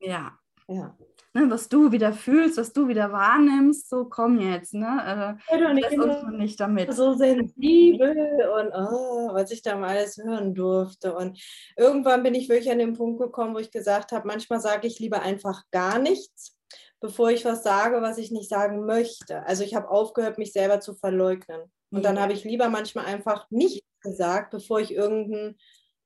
Ja. 0.00 0.32
Ja. 0.68 0.96
Ne, 1.32 1.48
was 1.48 1.68
du 1.68 1.92
wieder 1.92 2.12
fühlst, 2.12 2.58
was 2.58 2.72
du 2.72 2.88
wieder 2.88 3.12
wahrnimmst, 3.12 3.88
so 3.88 4.04
komm 4.04 4.40
jetzt, 4.40 4.74
ne? 4.74 5.38
Äh, 5.48 5.74
nicht 5.74 5.96
lass 5.96 6.22
uns 6.22 6.36
nicht 6.36 6.58
damit. 6.58 6.92
so 6.92 7.14
sensibel 7.14 8.48
und 8.58 8.72
oh, 8.74 9.32
was 9.32 9.52
ich 9.52 9.62
da 9.62 9.76
mal 9.76 9.90
alles 9.96 10.16
hören 10.16 10.54
durfte. 10.54 11.14
Und 11.14 11.40
irgendwann 11.76 12.24
bin 12.24 12.34
ich 12.34 12.48
wirklich 12.48 12.70
an 12.70 12.78
den 12.78 12.94
Punkt 12.94 13.20
gekommen, 13.20 13.54
wo 13.54 13.58
ich 13.58 13.70
gesagt 13.70 14.10
habe, 14.10 14.26
manchmal 14.26 14.60
sage 14.60 14.88
ich 14.88 14.98
lieber 14.98 15.22
einfach 15.22 15.62
gar 15.70 16.00
nichts, 16.00 16.56
bevor 17.00 17.30
ich 17.30 17.44
was 17.44 17.62
sage, 17.62 18.02
was 18.02 18.18
ich 18.18 18.32
nicht 18.32 18.48
sagen 18.48 18.84
möchte. 18.84 19.44
Also 19.46 19.62
ich 19.62 19.76
habe 19.76 19.88
aufgehört, 19.88 20.36
mich 20.36 20.52
selber 20.52 20.80
zu 20.80 20.94
verleugnen. 20.94 21.62
Und 21.92 22.04
dann 22.04 22.16
Ja. 22.16 22.22
habe 22.22 22.32
ich 22.32 22.42
lieber 22.44 22.68
manchmal 22.70 23.06
einfach 23.06 23.46
nichts 23.50 23.86
gesagt, 24.02 24.50
bevor 24.50 24.80
ich 24.80 24.92
irgendein 24.94 25.56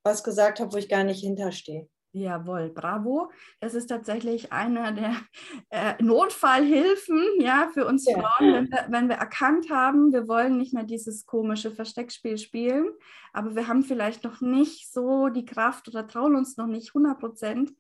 was 0.03 0.23
gesagt 0.23 0.61
habe, 0.61 0.71
wo 0.73 0.77
ich 0.77 0.91
gar 0.91 1.03
nicht 1.05 1.21
hinterstehe. 1.21 1.89
Jawohl, 2.17 2.71
bravo. 2.71 3.33
Das 3.59 3.75
ist 3.75 3.89
tatsächlich 3.89 4.53
einer 4.53 4.93
der 4.93 5.17
äh, 5.71 6.01
Notfallhilfen 6.01 7.41
ja, 7.41 7.69
für 7.75 7.87
uns 7.87 8.07
Ja. 8.07 8.21
Frauen, 8.21 8.55
wenn 8.55 8.71
wir, 8.71 8.87
wenn 8.89 9.09
wir 9.09 9.17
erkannt 9.17 9.69
haben, 9.69 10.13
wir 10.13 10.29
wollen 10.29 10.57
nicht 10.57 10.73
mehr 10.73 10.85
dieses 10.85 11.27
komische 11.27 11.73
Versteckspiel 11.73 12.39
spielen, 12.39 12.89
aber 13.33 13.57
wir 13.57 13.67
haben 13.67 13.83
vielleicht 13.83 14.23
noch 14.23 14.41
nicht 14.41 14.93
so 14.93 15.29
die 15.29 15.45
Kraft 15.45 15.89
oder 15.89 16.07
trauen 16.07 16.37
uns 16.37 16.57
noch 16.57 16.69
nicht 16.69 16.91
100 16.95 17.19
Prozent 17.19 17.73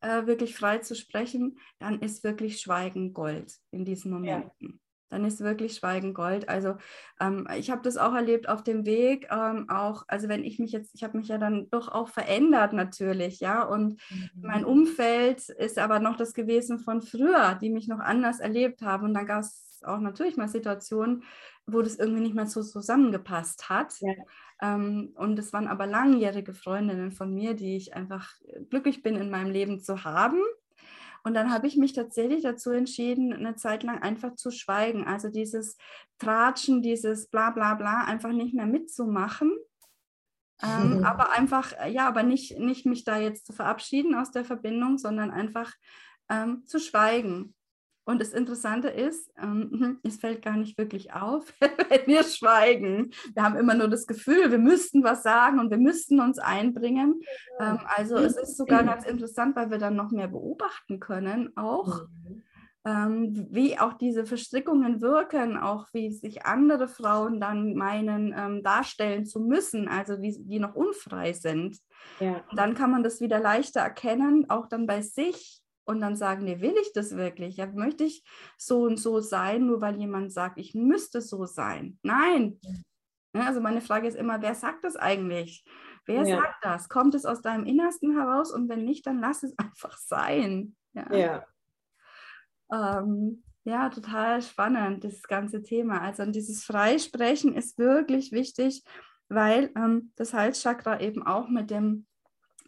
äh, 0.00 0.26
wirklich 0.26 0.56
frei 0.56 0.78
zu 0.78 0.96
sprechen, 0.96 1.58
dann 1.78 2.00
ist 2.00 2.24
wirklich 2.24 2.60
Schweigen 2.60 3.14
Gold 3.14 3.54
in 3.70 3.84
diesen 3.84 4.10
Momenten. 4.10 4.80
Dann 5.08 5.24
ist 5.24 5.40
wirklich 5.40 5.76
Schweigen 5.76 6.14
Gold. 6.14 6.48
Also 6.48 6.76
ähm, 7.20 7.46
ich 7.56 7.70
habe 7.70 7.82
das 7.82 7.96
auch 7.96 8.14
erlebt 8.14 8.48
auf 8.48 8.62
dem 8.62 8.84
Weg, 8.84 9.28
ähm, 9.30 9.68
auch, 9.68 10.04
also 10.08 10.28
wenn 10.28 10.44
ich 10.44 10.58
mich 10.58 10.72
jetzt, 10.72 10.94
ich 10.94 11.04
habe 11.04 11.16
mich 11.16 11.28
ja 11.28 11.38
dann 11.38 11.68
doch 11.70 11.88
auch 11.88 12.08
verändert 12.08 12.72
natürlich, 12.72 13.40
ja, 13.40 13.62
und 13.62 14.00
mein 14.34 14.64
Umfeld 14.64 15.48
ist 15.48 15.78
aber 15.78 16.00
noch 16.00 16.16
das 16.16 16.34
gewesen 16.34 16.78
von 16.78 17.02
früher, 17.02 17.56
die 17.60 17.70
mich 17.70 17.88
noch 17.88 18.00
anders 18.00 18.40
erlebt 18.40 18.82
haben. 18.82 19.04
Und 19.06 19.14
dann 19.14 19.26
gab 19.26 19.40
es 19.40 19.80
auch 19.84 20.00
natürlich 20.00 20.36
mal 20.36 20.48
Situationen, 20.48 21.22
wo 21.66 21.82
das 21.82 21.96
irgendwie 21.96 22.22
nicht 22.22 22.34
mehr 22.34 22.46
so 22.46 22.62
zusammengepasst 22.62 23.68
hat. 23.68 23.94
Ja. 24.00 24.12
Ähm, 24.60 25.12
und 25.16 25.38
es 25.38 25.52
waren 25.52 25.68
aber 25.68 25.86
langjährige 25.86 26.54
Freundinnen 26.54 27.12
von 27.12 27.32
mir, 27.32 27.54
die 27.54 27.76
ich 27.76 27.94
einfach 27.94 28.34
glücklich 28.70 29.02
bin, 29.02 29.16
in 29.16 29.30
meinem 29.30 29.50
Leben 29.50 29.80
zu 29.80 30.04
haben. 30.04 30.40
Und 31.26 31.34
dann 31.34 31.50
habe 31.50 31.66
ich 31.66 31.76
mich 31.76 31.92
tatsächlich 31.92 32.44
dazu 32.44 32.70
entschieden, 32.70 33.32
eine 33.32 33.56
Zeit 33.56 33.82
lang 33.82 34.00
einfach 34.00 34.36
zu 34.36 34.52
schweigen. 34.52 35.08
Also 35.08 35.28
dieses 35.28 35.76
Tratschen, 36.20 36.82
dieses 36.82 37.26
bla 37.26 37.50
bla 37.50 37.74
bla, 37.74 38.04
einfach 38.04 38.30
nicht 38.30 38.54
mehr 38.54 38.66
mitzumachen. 38.66 39.50
Ähm, 40.62 41.02
aber 41.04 41.32
einfach, 41.32 41.72
äh, 41.80 41.90
ja, 41.90 42.06
aber 42.06 42.22
nicht, 42.22 42.60
nicht 42.60 42.86
mich 42.86 43.02
da 43.02 43.18
jetzt 43.18 43.44
zu 43.44 43.52
verabschieden 43.52 44.14
aus 44.14 44.30
der 44.30 44.44
Verbindung, 44.44 44.98
sondern 44.98 45.32
einfach 45.32 45.74
ähm, 46.28 46.64
zu 46.64 46.78
schweigen. 46.78 47.56
Und 48.06 48.20
das 48.20 48.30
Interessante 48.30 48.88
ist, 48.88 49.30
ähm, 49.42 49.98
es 50.04 50.16
fällt 50.16 50.40
gar 50.40 50.56
nicht 50.56 50.78
wirklich 50.78 51.12
auf, 51.12 51.52
wenn 51.60 52.06
wir 52.06 52.22
schweigen. 52.22 53.10
Wir 53.34 53.42
haben 53.42 53.56
immer 53.56 53.74
nur 53.74 53.88
das 53.88 54.06
Gefühl, 54.06 54.50
wir 54.50 54.58
müssten 54.58 55.02
was 55.02 55.22
sagen 55.22 55.58
und 55.58 55.70
wir 55.70 55.78
müssten 55.78 56.20
uns 56.20 56.38
einbringen. 56.38 57.20
Ähm, 57.60 57.80
also 57.84 58.16
es 58.16 58.36
ist 58.36 58.56
sogar 58.56 58.84
ganz 58.84 59.04
interessant, 59.04 59.56
weil 59.56 59.70
wir 59.70 59.78
dann 59.78 59.96
noch 59.96 60.12
mehr 60.12 60.28
beobachten 60.28 61.00
können, 61.00 61.54
auch 61.56 62.02
Mhm. 62.02 62.42
ähm, 62.84 63.46
wie 63.50 63.76
auch 63.78 63.94
diese 63.94 64.24
Verstrickungen 64.24 65.00
wirken, 65.00 65.58
auch 65.58 65.88
wie 65.92 66.12
sich 66.12 66.46
andere 66.46 66.86
Frauen 66.86 67.40
dann 67.40 67.74
meinen, 67.74 68.32
ähm, 68.38 68.62
darstellen 68.62 69.26
zu 69.26 69.40
müssen, 69.40 69.88
also 69.88 70.22
wie 70.22 70.36
die 70.38 70.60
noch 70.60 70.76
unfrei 70.76 71.32
sind. 71.32 71.78
Ja. 72.20 72.44
Dann 72.54 72.74
kann 72.74 72.92
man 72.92 73.02
das 73.02 73.20
wieder 73.20 73.40
leichter 73.40 73.80
erkennen, 73.80 74.48
auch 74.48 74.68
dann 74.68 74.86
bei 74.86 75.02
sich 75.02 75.60
und 75.86 76.00
dann 76.00 76.16
sagen, 76.16 76.44
nee, 76.44 76.60
will 76.60 76.74
ich 76.82 76.92
das 76.92 77.16
wirklich? 77.16 77.56
Ja, 77.56 77.66
möchte 77.66 78.04
ich 78.04 78.24
so 78.58 78.82
und 78.82 78.98
so 78.98 79.20
sein, 79.20 79.66
nur 79.66 79.80
weil 79.80 79.98
jemand 79.98 80.32
sagt, 80.32 80.58
ich 80.58 80.74
müsste 80.74 81.20
so 81.20 81.46
sein? 81.46 81.98
Nein. 82.02 82.60
Ja, 83.34 83.46
also 83.46 83.60
meine 83.60 83.80
Frage 83.80 84.08
ist 84.08 84.16
immer, 84.16 84.42
wer 84.42 84.54
sagt 84.54 84.84
das 84.84 84.96
eigentlich? 84.96 85.64
Wer 86.06 86.24
Ja. 86.24 86.36
sagt 86.38 86.56
das? 86.62 86.88
Kommt 86.88 87.14
es 87.14 87.24
aus 87.24 87.42
deinem 87.42 87.64
Innersten 87.64 88.16
heraus? 88.16 88.52
Und 88.52 88.68
wenn 88.68 88.84
nicht, 88.84 89.06
dann 89.06 89.20
lass 89.20 89.42
es 89.42 89.54
einfach 89.58 89.96
sein. 89.98 90.76
Ja. 90.92 91.14
ja. 91.14 91.46
Ähm, 92.72 93.44
ja, 93.64 93.90
total 93.90 94.42
spannend, 94.42 95.04
das 95.04 95.22
ganze 95.22 95.62
Thema. 95.62 96.00
Also 96.00 96.24
dieses 96.26 96.64
Freisprechen 96.64 97.54
ist 97.54 97.78
wirklich 97.78 98.32
wichtig, 98.32 98.84
weil 99.28 99.72
ähm, 99.76 100.12
das 100.16 100.34
Halschakra 100.34 101.00
eben 101.00 101.26
auch 101.26 101.48
mit 101.48 101.70
dem 101.70 102.05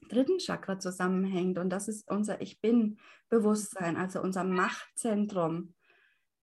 dritten 0.08 0.38
Chakra 0.38 0.78
zusammenhängt. 0.78 1.58
Und 1.58 1.70
das 1.70 1.88
ist 1.88 2.10
unser 2.10 2.40
Ich 2.40 2.60
Bin-Bewusstsein, 2.60 3.96
also 3.96 4.20
unser 4.20 4.44
Machtzentrum. 4.44 5.74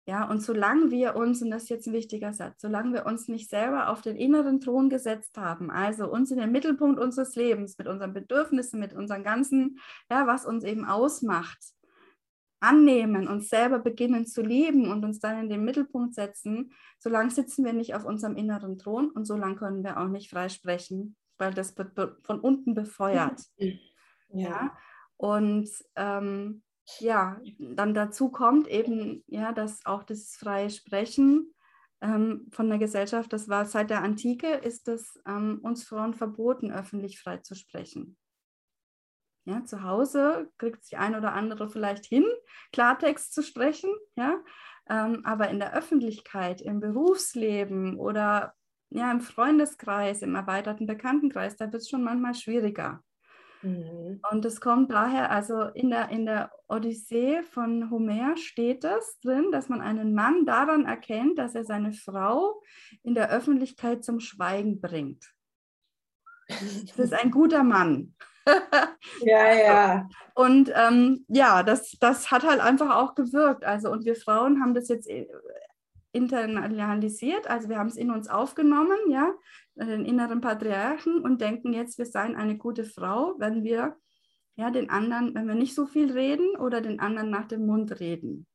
Ja, 0.08 0.30
und 0.30 0.40
solange 0.40 0.92
wir 0.92 1.16
uns, 1.16 1.42
und 1.42 1.50
das 1.50 1.64
ist 1.64 1.68
jetzt 1.68 1.88
ein 1.88 1.92
wichtiger 1.92 2.32
Satz, 2.32 2.62
solange 2.62 2.92
wir 2.92 3.06
uns 3.06 3.26
nicht 3.26 3.50
selber 3.50 3.88
auf 3.88 4.02
den 4.02 4.16
inneren 4.16 4.60
Thron 4.60 4.88
gesetzt 4.88 5.36
haben, 5.36 5.68
also 5.68 6.08
uns 6.08 6.30
in 6.30 6.38
den 6.38 6.52
Mittelpunkt 6.52 7.00
unseres 7.00 7.34
Lebens, 7.34 7.76
mit 7.76 7.88
unseren 7.88 8.12
Bedürfnissen, 8.12 8.78
mit 8.78 8.92
unseren 8.92 9.24
ganzen, 9.24 9.80
ja, 10.08 10.28
was 10.28 10.46
uns 10.46 10.62
eben 10.62 10.84
ausmacht, 10.84 11.58
annehmen, 12.60 13.26
uns 13.26 13.48
selber 13.48 13.80
beginnen 13.80 14.26
zu 14.26 14.42
lieben 14.42 14.92
und 14.92 15.04
uns 15.04 15.18
dann 15.18 15.40
in 15.40 15.48
den 15.48 15.64
Mittelpunkt 15.64 16.14
setzen, 16.14 16.72
solange 17.00 17.30
sitzen 17.30 17.64
wir 17.64 17.72
nicht 17.72 17.96
auf 17.96 18.04
unserem 18.04 18.36
inneren 18.36 18.78
Thron 18.78 19.10
und 19.10 19.24
solange 19.24 19.56
können 19.56 19.82
wir 19.82 19.98
auch 19.98 20.08
nicht 20.08 20.30
frei 20.30 20.48
sprechen, 20.48 21.16
weil 21.38 21.54
das 21.54 21.76
wird 21.76 21.92
von 22.24 22.40
unten 22.40 22.74
befeuert. 22.74 23.40
Ja. 23.56 23.70
ja? 24.28 24.78
Und 25.16 25.68
ähm, 25.96 26.62
ja, 27.00 27.40
dann 27.58 27.94
dazu 27.94 28.30
kommt 28.30 28.68
eben, 28.68 29.24
ja, 29.26 29.52
dass 29.52 29.84
auch 29.86 30.02
das 30.04 30.36
freie 30.36 30.70
Sprechen 30.70 31.52
ähm, 32.00 32.48
von 32.50 32.68
der 32.68 32.78
Gesellschaft, 32.78 33.32
das 33.32 33.48
war 33.48 33.66
seit 33.66 33.90
der 33.90 34.02
Antike, 34.02 34.48
ist 34.48 34.88
es 34.88 35.20
ähm, 35.26 35.60
uns 35.62 35.84
Frauen 35.84 36.14
verboten, 36.14 36.70
öffentlich 36.70 37.20
frei 37.20 37.38
zu 37.38 37.54
sprechen. 37.54 38.16
Ja, 39.44 39.64
zu 39.64 39.84
Hause 39.84 40.50
kriegt 40.58 40.84
sich 40.84 40.98
ein 40.98 41.14
oder 41.14 41.32
andere 41.32 41.68
vielleicht 41.68 42.04
hin, 42.04 42.24
Klartext 42.72 43.32
zu 43.32 43.42
sprechen, 43.42 43.90
ja, 44.16 44.40
ähm, 44.88 45.22
aber 45.24 45.48
in 45.48 45.58
der 45.58 45.74
Öffentlichkeit, 45.74 46.60
im 46.60 46.80
Berufsleben 46.80 47.96
oder 47.96 48.55
ja, 48.90 49.10
im 49.10 49.20
Freundeskreis, 49.20 50.22
im 50.22 50.34
erweiterten 50.34 50.86
Bekanntenkreis, 50.86 51.56
da 51.56 51.72
wird 51.72 51.82
es 51.82 51.88
schon 51.88 52.04
manchmal 52.04 52.34
schwieriger. 52.34 53.02
Mhm. 53.62 54.20
Und 54.30 54.44
es 54.44 54.60
kommt 54.60 54.90
daher, 54.90 55.30
also 55.30 55.62
in 55.62 55.90
der, 55.90 56.10
in 56.10 56.26
der 56.26 56.52
Odyssee 56.68 57.42
von 57.42 57.90
Homer 57.90 58.36
steht 58.36 58.84
das 58.84 59.18
drin, 59.20 59.50
dass 59.50 59.68
man 59.68 59.80
einen 59.80 60.14
Mann 60.14 60.46
daran 60.46 60.84
erkennt, 60.84 61.38
dass 61.38 61.54
er 61.54 61.64
seine 61.64 61.92
Frau 61.92 62.62
in 63.02 63.14
der 63.14 63.30
Öffentlichkeit 63.30 64.04
zum 64.04 64.20
Schweigen 64.20 64.80
bringt. 64.80 65.24
Das 66.48 66.98
ist 66.98 67.14
ein 67.14 67.30
guter 67.30 67.64
Mann. 67.64 68.14
ja, 69.22 69.54
ja. 69.54 70.08
Und 70.34 70.70
ähm, 70.74 71.24
ja, 71.28 71.62
das, 71.64 71.96
das 71.98 72.30
hat 72.30 72.44
halt 72.44 72.60
einfach 72.60 72.94
auch 72.94 73.14
gewirkt. 73.16 73.64
Also, 73.64 73.90
und 73.90 74.04
wir 74.04 74.14
Frauen 74.14 74.60
haben 74.62 74.74
das 74.74 74.88
jetzt 74.88 75.08
äh, 75.08 75.26
internalisiert, 76.16 77.46
also 77.48 77.68
wir 77.68 77.78
haben 77.78 77.88
es 77.88 77.96
in 77.96 78.10
uns 78.10 78.28
aufgenommen, 78.28 78.98
ja, 79.10 79.34
den 79.74 80.04
inneren 80.04 80.40
Patriarchen 80.40 81.20
und 81.20 81.40
denken 81.40 81.72
jetzt, 81.72 81.98
wir 81.98 82.06
seien 82.06 82.34
eine 82.34 82.56
gute 82.56 82.84
Frau, 82.84 83.34
wenn 83.38 83.62
wir 83.62 83.96
ja 84.56 84.70
den 84.70 84.90
anderen, 84.90 85.34
wenn 85.34 85.46
wir 85.46 85.54
nicht 85.54 85.74
so 85.74 85.86
viel 85.86 86.10
reden 86.12 86.56
oder 86.56 86.80
den 86.80 86.98
anderen 86.98 87.30
nach 87.30 87.46
dem 87.46 87.66
Mund 87.66 88.00
reden. 88.00 88.46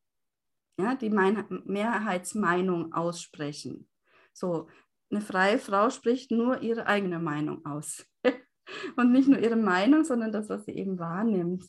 Ja, 0.79 0.95
die 0.95 1.11
Mehrheitsmeinung 1.11 2.93
aussprechen. 2.93 3.87
So, 4.33 4.67
eine 5.11 5.21
freie 5.21 5.59
Frau 5.59 5.89
spricht 5.89 6.31
nur 6.31 6.61
ihre 6.61 6.87
eigene 6.87 7.19
Meinung 7.19 7.63
aus. 7.65 8.05
und 8.95 9.11
nicht 9.11 9.27
nur 9.27 9.39
ihre 9.39 9.57
Meinung, 9.57 10.03
sondern 10.03 10.31
das, 10.31 10.49
was 10.49 10.65
sie 10.65 10.71
eben 10.71 10.97
wahrnimmt. 10.97 11.65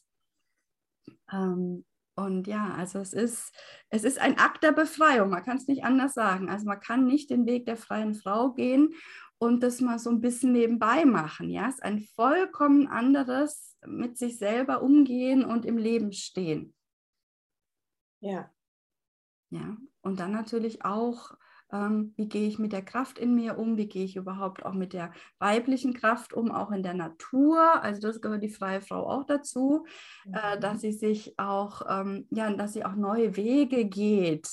Ähm, 1.30 1.84
und 2.14 2.47
ja, 2.47 2.75
also 2.75 2.99
es 2.99 3.12
ist, 3.12 3.52
es 3.88 4.04
ist 4.04 4.19
ein 4.19 4.38
Akt 4.38 4.62
der 4.62 4.73
Befreiung, 4.73 5.31
man 5.31 5.42
kann 5.42 5.57
es 5.57 5.66
nicht 5.66 5.85
anders 5.85 6.14
sagen. 6.14 6.50
Also 6.50 6.66
man 6.66 6.81
kann 6.81 7.07
nicht 7.07 7.31
den 7.31 7.47
Weg 7.47 7.64
der 7.66 7.76
freien 7.76 8.14
Frau 8.14 8.52
gehen 8.52 8.95
und 9.38 9.62
das 9.62 9.81
mal 9.81 9.99
so 9.99 10.11
ein 10.11 10.21
bisschen 10.21 10.52
nebenbei 10.52 11.04
machen. 11.04 11.49
Ja, 11.49 11.69
es 11.69 11.76
ist 11.76 11.83
ein 11.83 12.00
vollkommen 12.14 12.87
anderes 12.87 13.76
mit 13.87 14.19
sich 14.19 14.38
selber 14.38 14.83
umgehen 14.83 15.45
und 15.45 15.64
im 15.64 15.78
Leben 15.78 16.12
stehen. 16.12 16.75
Ja. 18.21 18.50
Ja, 19.50 19.77
und 20.01 20.20
dann 20.20 20.33
natürlich 20.33 20.85
auch 20.85 21.35
ähm, 21.72 22.12
wie 22.16 22.28
gehe 22.28 22.46
ich 22.46 22.58
mit 22.58 22.72
der 22.72 22.85
Kraft 22.85 23.18
in 23.18 23.35
mir 23.35 23.58
um, 23.58 23.76
wie 23.76 23.88
gehe 23.88 24.04
ich 24.04 24.16
überhaupt 24.16 24.64
auch 24.64 24.74
mit 24.74 24.92
der 24.92 25.12
weiblichen 25.38 25.94
Kraft 25.94 26.35
um, 26.35 26.52
auch 26.52 26.70
in 26.70 26.82
der 26.82 26.94
Natur. 26.94 27.82
Also 27.82 28.00
das 28.00 28.20
gehört 28.20 28.42
die 28.42 28.50
freie 28.50 28.82
Frau 28.82 29.08
auch 29.08 29.24
dazu, 29.24 29.87
äh, 30.26 30.28
mhm. 30.28 30.35
äh, 30.35 30.61
dass 30.61 30.80
sie 30.82 30.92
sich 30.92 31.38
auch, 31.38 31.82
ähm, 31.88 32.26
ja, 32.30 32.52
dass 32.52 32.74
sie 32.74 32.85
auch 32.85 32.94
neue 32.94 33.37
Wege 33.37 33.87
geht, 33.87 34.48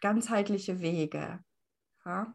ganzheitliche 0.00 0.80
Wege. 0.80 1.40
Ja? 2.04 2.34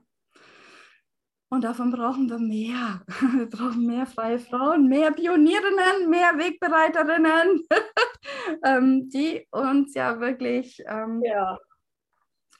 Und 1.49 1.63
davon 1.63 1.91
brauchen 1.91 2.29
wir 2.29 2.39
mehr. 2.39 3.01
Wir 3.37 3.49
brauchen 3.49 3.85
mehr 3.85 4.05
freie 4.05 4.37
Frauen, 4.37 4.89
mehr 4.89 5.11
Pionierinnen, 5.11 6.09
mehr 6.09 6.37
Wegbereiterinnen, 6.37 7.63
ähm, 8.65 9.09
die 9.09 9.47
uns 9.51 9.93
ja 9.93 10.19
wirklich 10.19 10.83
ähm, 10.87 11.21
ja 11.23 11.57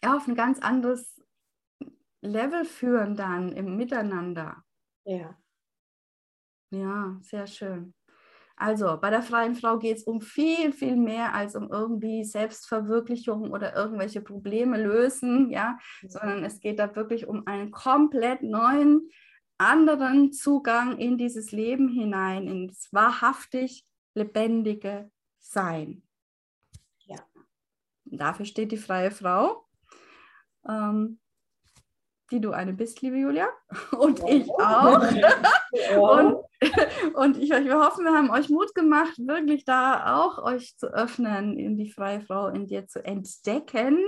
ja, 0.03 0.15
auf 0.15 0.27
ein 0.27 0.35
ganz 0.35 0.59
anderes 0.59 1.21
Level 2.21 2.65
führen 2.65 3.15
dann 3.15 3.51
im 3.51 3.77
Miteinander. 3.77 4.63
Ja. 5.05 5.37
Ja, 6.71 7.17
sehr 7.21 7.47
schön. 7.47 7.93
Also 8.59 8.97
bei 8.99 9.11
der 9.11 9.21
freien 9.21 9.55
Frau 9.55 9.77
geht 9.77 9.97
es 9.97 10.03
um 10.03 10.19
viel, 10.19 10.73
viel 10.73 10.95
mehr 10.95 11.35
als 11.35 11.55
um 11.55 11.69
irgendwie 11.71 12.23
Selbstverwirklichung 12.23 13.51
oder 13.51 13.75
irgendwelche 13.75 14.19
Probleme 14.19 14.81
lösen, 14.81 15.51
ja, 15.51 15.77
mhm. 16.01 16.09
sondern 16.09 16.43
es 16.43 16.59
geht 16.59 16.79
da 16.79 16.95
wirklich 16.95 17.27
um 17.27 17.45
einen 17.45 17.71
komplett 17.71 18.41
neuen, 18.41 19.09
anderen 19.59 20.33
Zugang 20.33 20.97
in 20.97 21.17
dieses 21.17 21.51
Leben 21.51 21.89
hinein, 21.89 22.47
ins 22.47 22.89
wahrhaftig 22.91 23.85
lebendige 24.15 25.11
Sein. 25.39 26.03
Ja. 27.05 27.17
Dafür 28.05 28.45
steht 28.45 28.71
die 28.71 28.77
freie 28.77 29.11
Frau 29.11 29.66
ähm, 30.67 31.19
die 32.31 32.41
du 32.41 32.51
eine 32.51 32.73
bist, 32.73 33.01
liebe 33.01 33.17
Julia. 33.17 33.47
Und 33.97 34.19
ja. 34.19 34.27
ich 34.27 34.49
auch. 34.49 35.03
Ja. 35.73 35.99
Und, 35.99 36.37
und 37.15 37.37
ich, 37.37 37.49
wir 37.49 37.77
hoffen, 37.77 38.05
wir 38.05 38.13
haben 38.13 38.31
euch 38.31 38.49
Mut 38.49 38.73
gemacht, 38.73 39.17
wirklich 39.17 39.65
da 39.65 40.17
auch 40.17 40.41
euch 40.41 40.77
zu 40.77 40.87
öffnen, 40.87 41.57
in 41.57 41.77
die 41.77 41.91
freie 41.91 42.21
Frau 42.21 42.47
in 42.47 42.65
dir 42.67 42.87
zu 42.87 43.03
entdecken. 43.03 44.03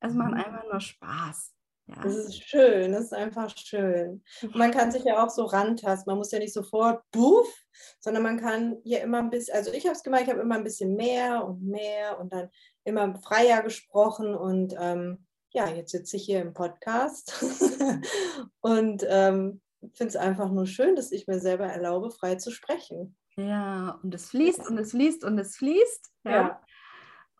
Es 0.00 0.14
macht 0.14 0.32
mhm. 0.32 0.38
einfach 0.38 0.64
nur 0.64 0.80
Spaß. 0.80 1.54
Ja. 1.86 1.96
Das 2.02 2.16
ist 2.16 2.42
schön, 2.42 2.92
das 2.92 3.04
ist 3.04 3.12
einfach 3.12 3.54
schön. 3.56 4.24
Und 4.42 4.56
man 4.56 4.70
kann 4.70 4.90
sich 4.90 5.04
ja 5.04 5.22
auch 5.22 5.28
so 5.28 5.44
rantasten. 5.44 6.10
Man 6.10 6.16
muss 6.16 6.32
ja 6.32 6.38
nicht 6.38 6.54
sofort 6.54 7.02
buff, 7.12 7.52
sondern 8.00 8.22
man 8.22 8.40
kann 8.40 8.78
hier 8.82 9.02
immer 9.02 9.18
ein 9.18 9.30
bisschen, 9.30 9.54
also 9.54 9.70
ich 9.72 9.84
habe 9.84 9.94
es 9.94 10.02
gemacht, 10.02 10.22
ich 10.22 10.30
habe 10.30 10.40
immer 10.40 10.54
ein 10.54 10.64
bisschen 10.64 10.96
mehr 10.96 11.44
und 11.44 11.62
mehr 11.62 12.18
und 12.18 12.32
dann 12.32 12.48
immer 12.84 13.14
freier 13.20 13.62
gesprochen 13.62 14.34
und 14.34 14.74
ähm, 14.78 15.26
ja, 15.54 15.68
jetzt 15.68 15.92
sitze 15.92 16.16
ich 16.16 16.24
hier 16.24 16.42
im 16.42 16.52
Podcast 16.52 17.42
und 18.60 19.04
ähm, 19.08 19.60
finde 19.92 20.08
es 20.08 20.16
einfach 20.16 20.50
nur 20.50 20.66
schön, 20.66 20.96
dass 20.96 21.12
ich 21.12 21.26
mir 21.26 21.38
selber 21.38 21.66
erlaube, 21.66 22.10
frei 22.10 22.34
zu 22.34 22.50
sprechen. 22.50 23.16
Ja, 23.36 24.00
und 24.02 24.14
es 24.14 24.30
fließt 24.30 24.68
und 24.68 24.78
es 24.78 24.90
fließt 24.90 25.24
und 25.24 25.38
es 25.38 25.56
fließt. 25.56 26.12
Ja. 26.24 26.60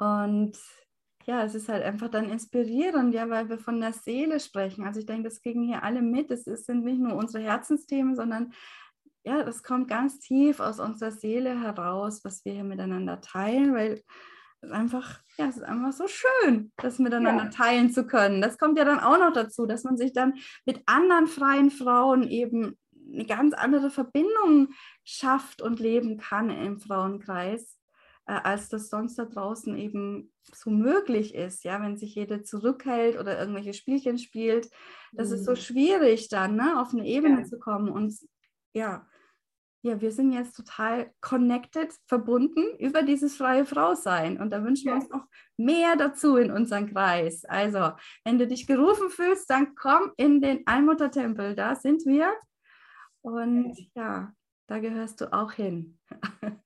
ja. 0.01 0.23
Und 0.23 0.59
ja, 1.27 1.43
es 1.45 1.55
ist 1.55 1.69
halt 1.69 1.83
einfach 1.83 2.09
dann 2.09 2.31
inspirierend, 2.31 3.15
ja, 3.15 3.29
weil 3.31 3.49
wir 3.49 3.59
von 3.59 3.81
der 3.81 3.93
Seele 3.93 4.39
sprechen. 4.39 4.85
Also 4.85 5.01
ich 5.01 5.07
denke, 5.07 5.29
das 5.29 5.41
kriegen 5.41 5.63
hier 5.63 5.83
alle 5.83 6.03
mit. 6.03 6.31
Es 6.31 6.45
sind 6.45 6.85
nicht 6.85 7.01
nur 7.01 7.17
unsere 7.17 7.43
Herzensthemen, 7.43 8.15
sondern 8.15 8.53
ja, 9.25 9.43
das 9.43 9.63
kommt 9.63 9.89
ganz 9.89 10.19
tief 10.21 10.61
aus 10.61 10.79
unserer 10.79 11.13
Seele 11.13 11.61
heraus, 11.61 12.25
was 12.25 12.45
wir 12.45 12.53
hier 12.53 12.65
miteinander 12.65 13.21
teilen, 13.23 13.75
weil 13.75 14.03
einfach, 14.71 15.21
ja, 15.39 15.47
es 15.49 15.57
ist 15.57 15.63
einfach 15.63 15.93
so 15.93 16.07
schön, 16.07 16.73
das 16.77 16.99
miteinander 16.99 17.45
ja. 17.45 17.51
teilen 17.51 17.91
zu 17.91 18.07
können. 18.07 18.41
Das 18.41 18.59
kommt 18.59 18.79
ja 18.79 18.85
dann 18.85 19.01
auch 19.01 19.19
noch 19.19 19.33
dazu, 19.33 19.67
dass 19.67 19.85
man 19.85 19.97
sich 19.97 20.13
dann 20.13 20.35
mit 20.65 20.83
anderen 20.87 21.27
freien 21.27 21.71
Frauen 21.71 22.29
eben 22.29 22.77
eine 23.13 23.27
ganz 23.27 23.55
andere 23.55 23.91
Verbindung 23.91 24.69
schafft 25.05 25.63
und 25.63 25.81
leben 25.81 26.19
kann 26.19 26.51
im 26.51 26.79
Frauenkreis, 26.79 27.79
äh, 28.27 28.33
als 28.33 28.69
das 28.69 28.89
sonst 28.89 29.17
da 29.19 29.25
draußen 29.25 29.77
eben 29.77 30.33
so 30.53 30.71
möglich 30.71 31.35
ist, 31.35 31.65
ja, 31.65 31.81
wenn 31.81 31.97
sich 31.97 32.15
jede 32.15 32.43
zurückhält 32.43 33.19
oder 33.19 33.39
irgendwelche 33.39 33.75
Spielchen 33.75 34.19
spielt. 34.19 34.71
Das 35.13 35.29
mhm. 35.29 35.35
ist 35.35 35.45
so 35.45 35.53
mhm. 35.53 35.57
schwierig 35.57 36.29
dann, 36.29 36.57
ne, 36.57 36.81
auf 36.81 36.93
eine 36.93 37.07
Ebene 37.07 37.41
ja. 37.41 37.45
zu 37.45 37.59
kommen 37.59 37.89
und 37.89 38.15
ja, 38.73 39.07
ja, 39.85 40.01
wir 40.01 40.13
sind 40.13 40.33
jetzt 40.33 40.57
total 40.57 41.13
connected, 41.21 41.93
verbunden 42.07 42.65
über 42.79 43.03
dieses 43.03 43.37
freie 43.37 43.67
Frau-Sein. 43.67 44.41
Und 44.41 44.51
da 44.51 44.65
wünschen 44.65 44.87
wir 44.87 44.95
uns 44.95 45.11
noch 45.11 45.27
mehr 45.59 45.95
dazu 45.95 46.37
in 46.37 46.51
unseren 46.51 46.91
Kreis. 46.91 47.45
Also, 47.45 47.91
wenn 48.25 48.39
du 48.39 48.47
dich 48.47 48.67
gerufen 48.67 49.11
fühlst, 49.11 49.51
dann 49.51 49.75
komm 49.75 50.13
in 50.17 50.41
den 50.41 50.67
Allmuttertempel. 50.67 51.55
Da 51.55 51.75
sind 51.75 52.07
wir. 52.07 52.33
Und 53.21 53.77
ja, 53.95 54.33
da 54.69 54.79
gehörst 54.79 55.21
du 55.21 55.33
auch 55.33 55.53
hin. 55.53 55.99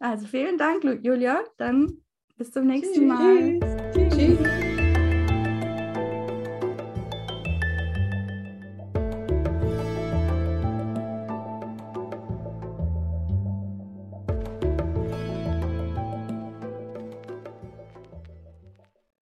Also, 0.00 0.26
vielen 0.26 0.58
Dank, 0.58 0.84
Julia. 1.02 1.44
Dann 1.56 2.02
bis 2.36 2.50
zum 2.50 2.66
nächsten 2.66 3.06
Mal. 3.06 3.58
Tschüss. 3.94 4.14
Tschüss. 4.14 4.63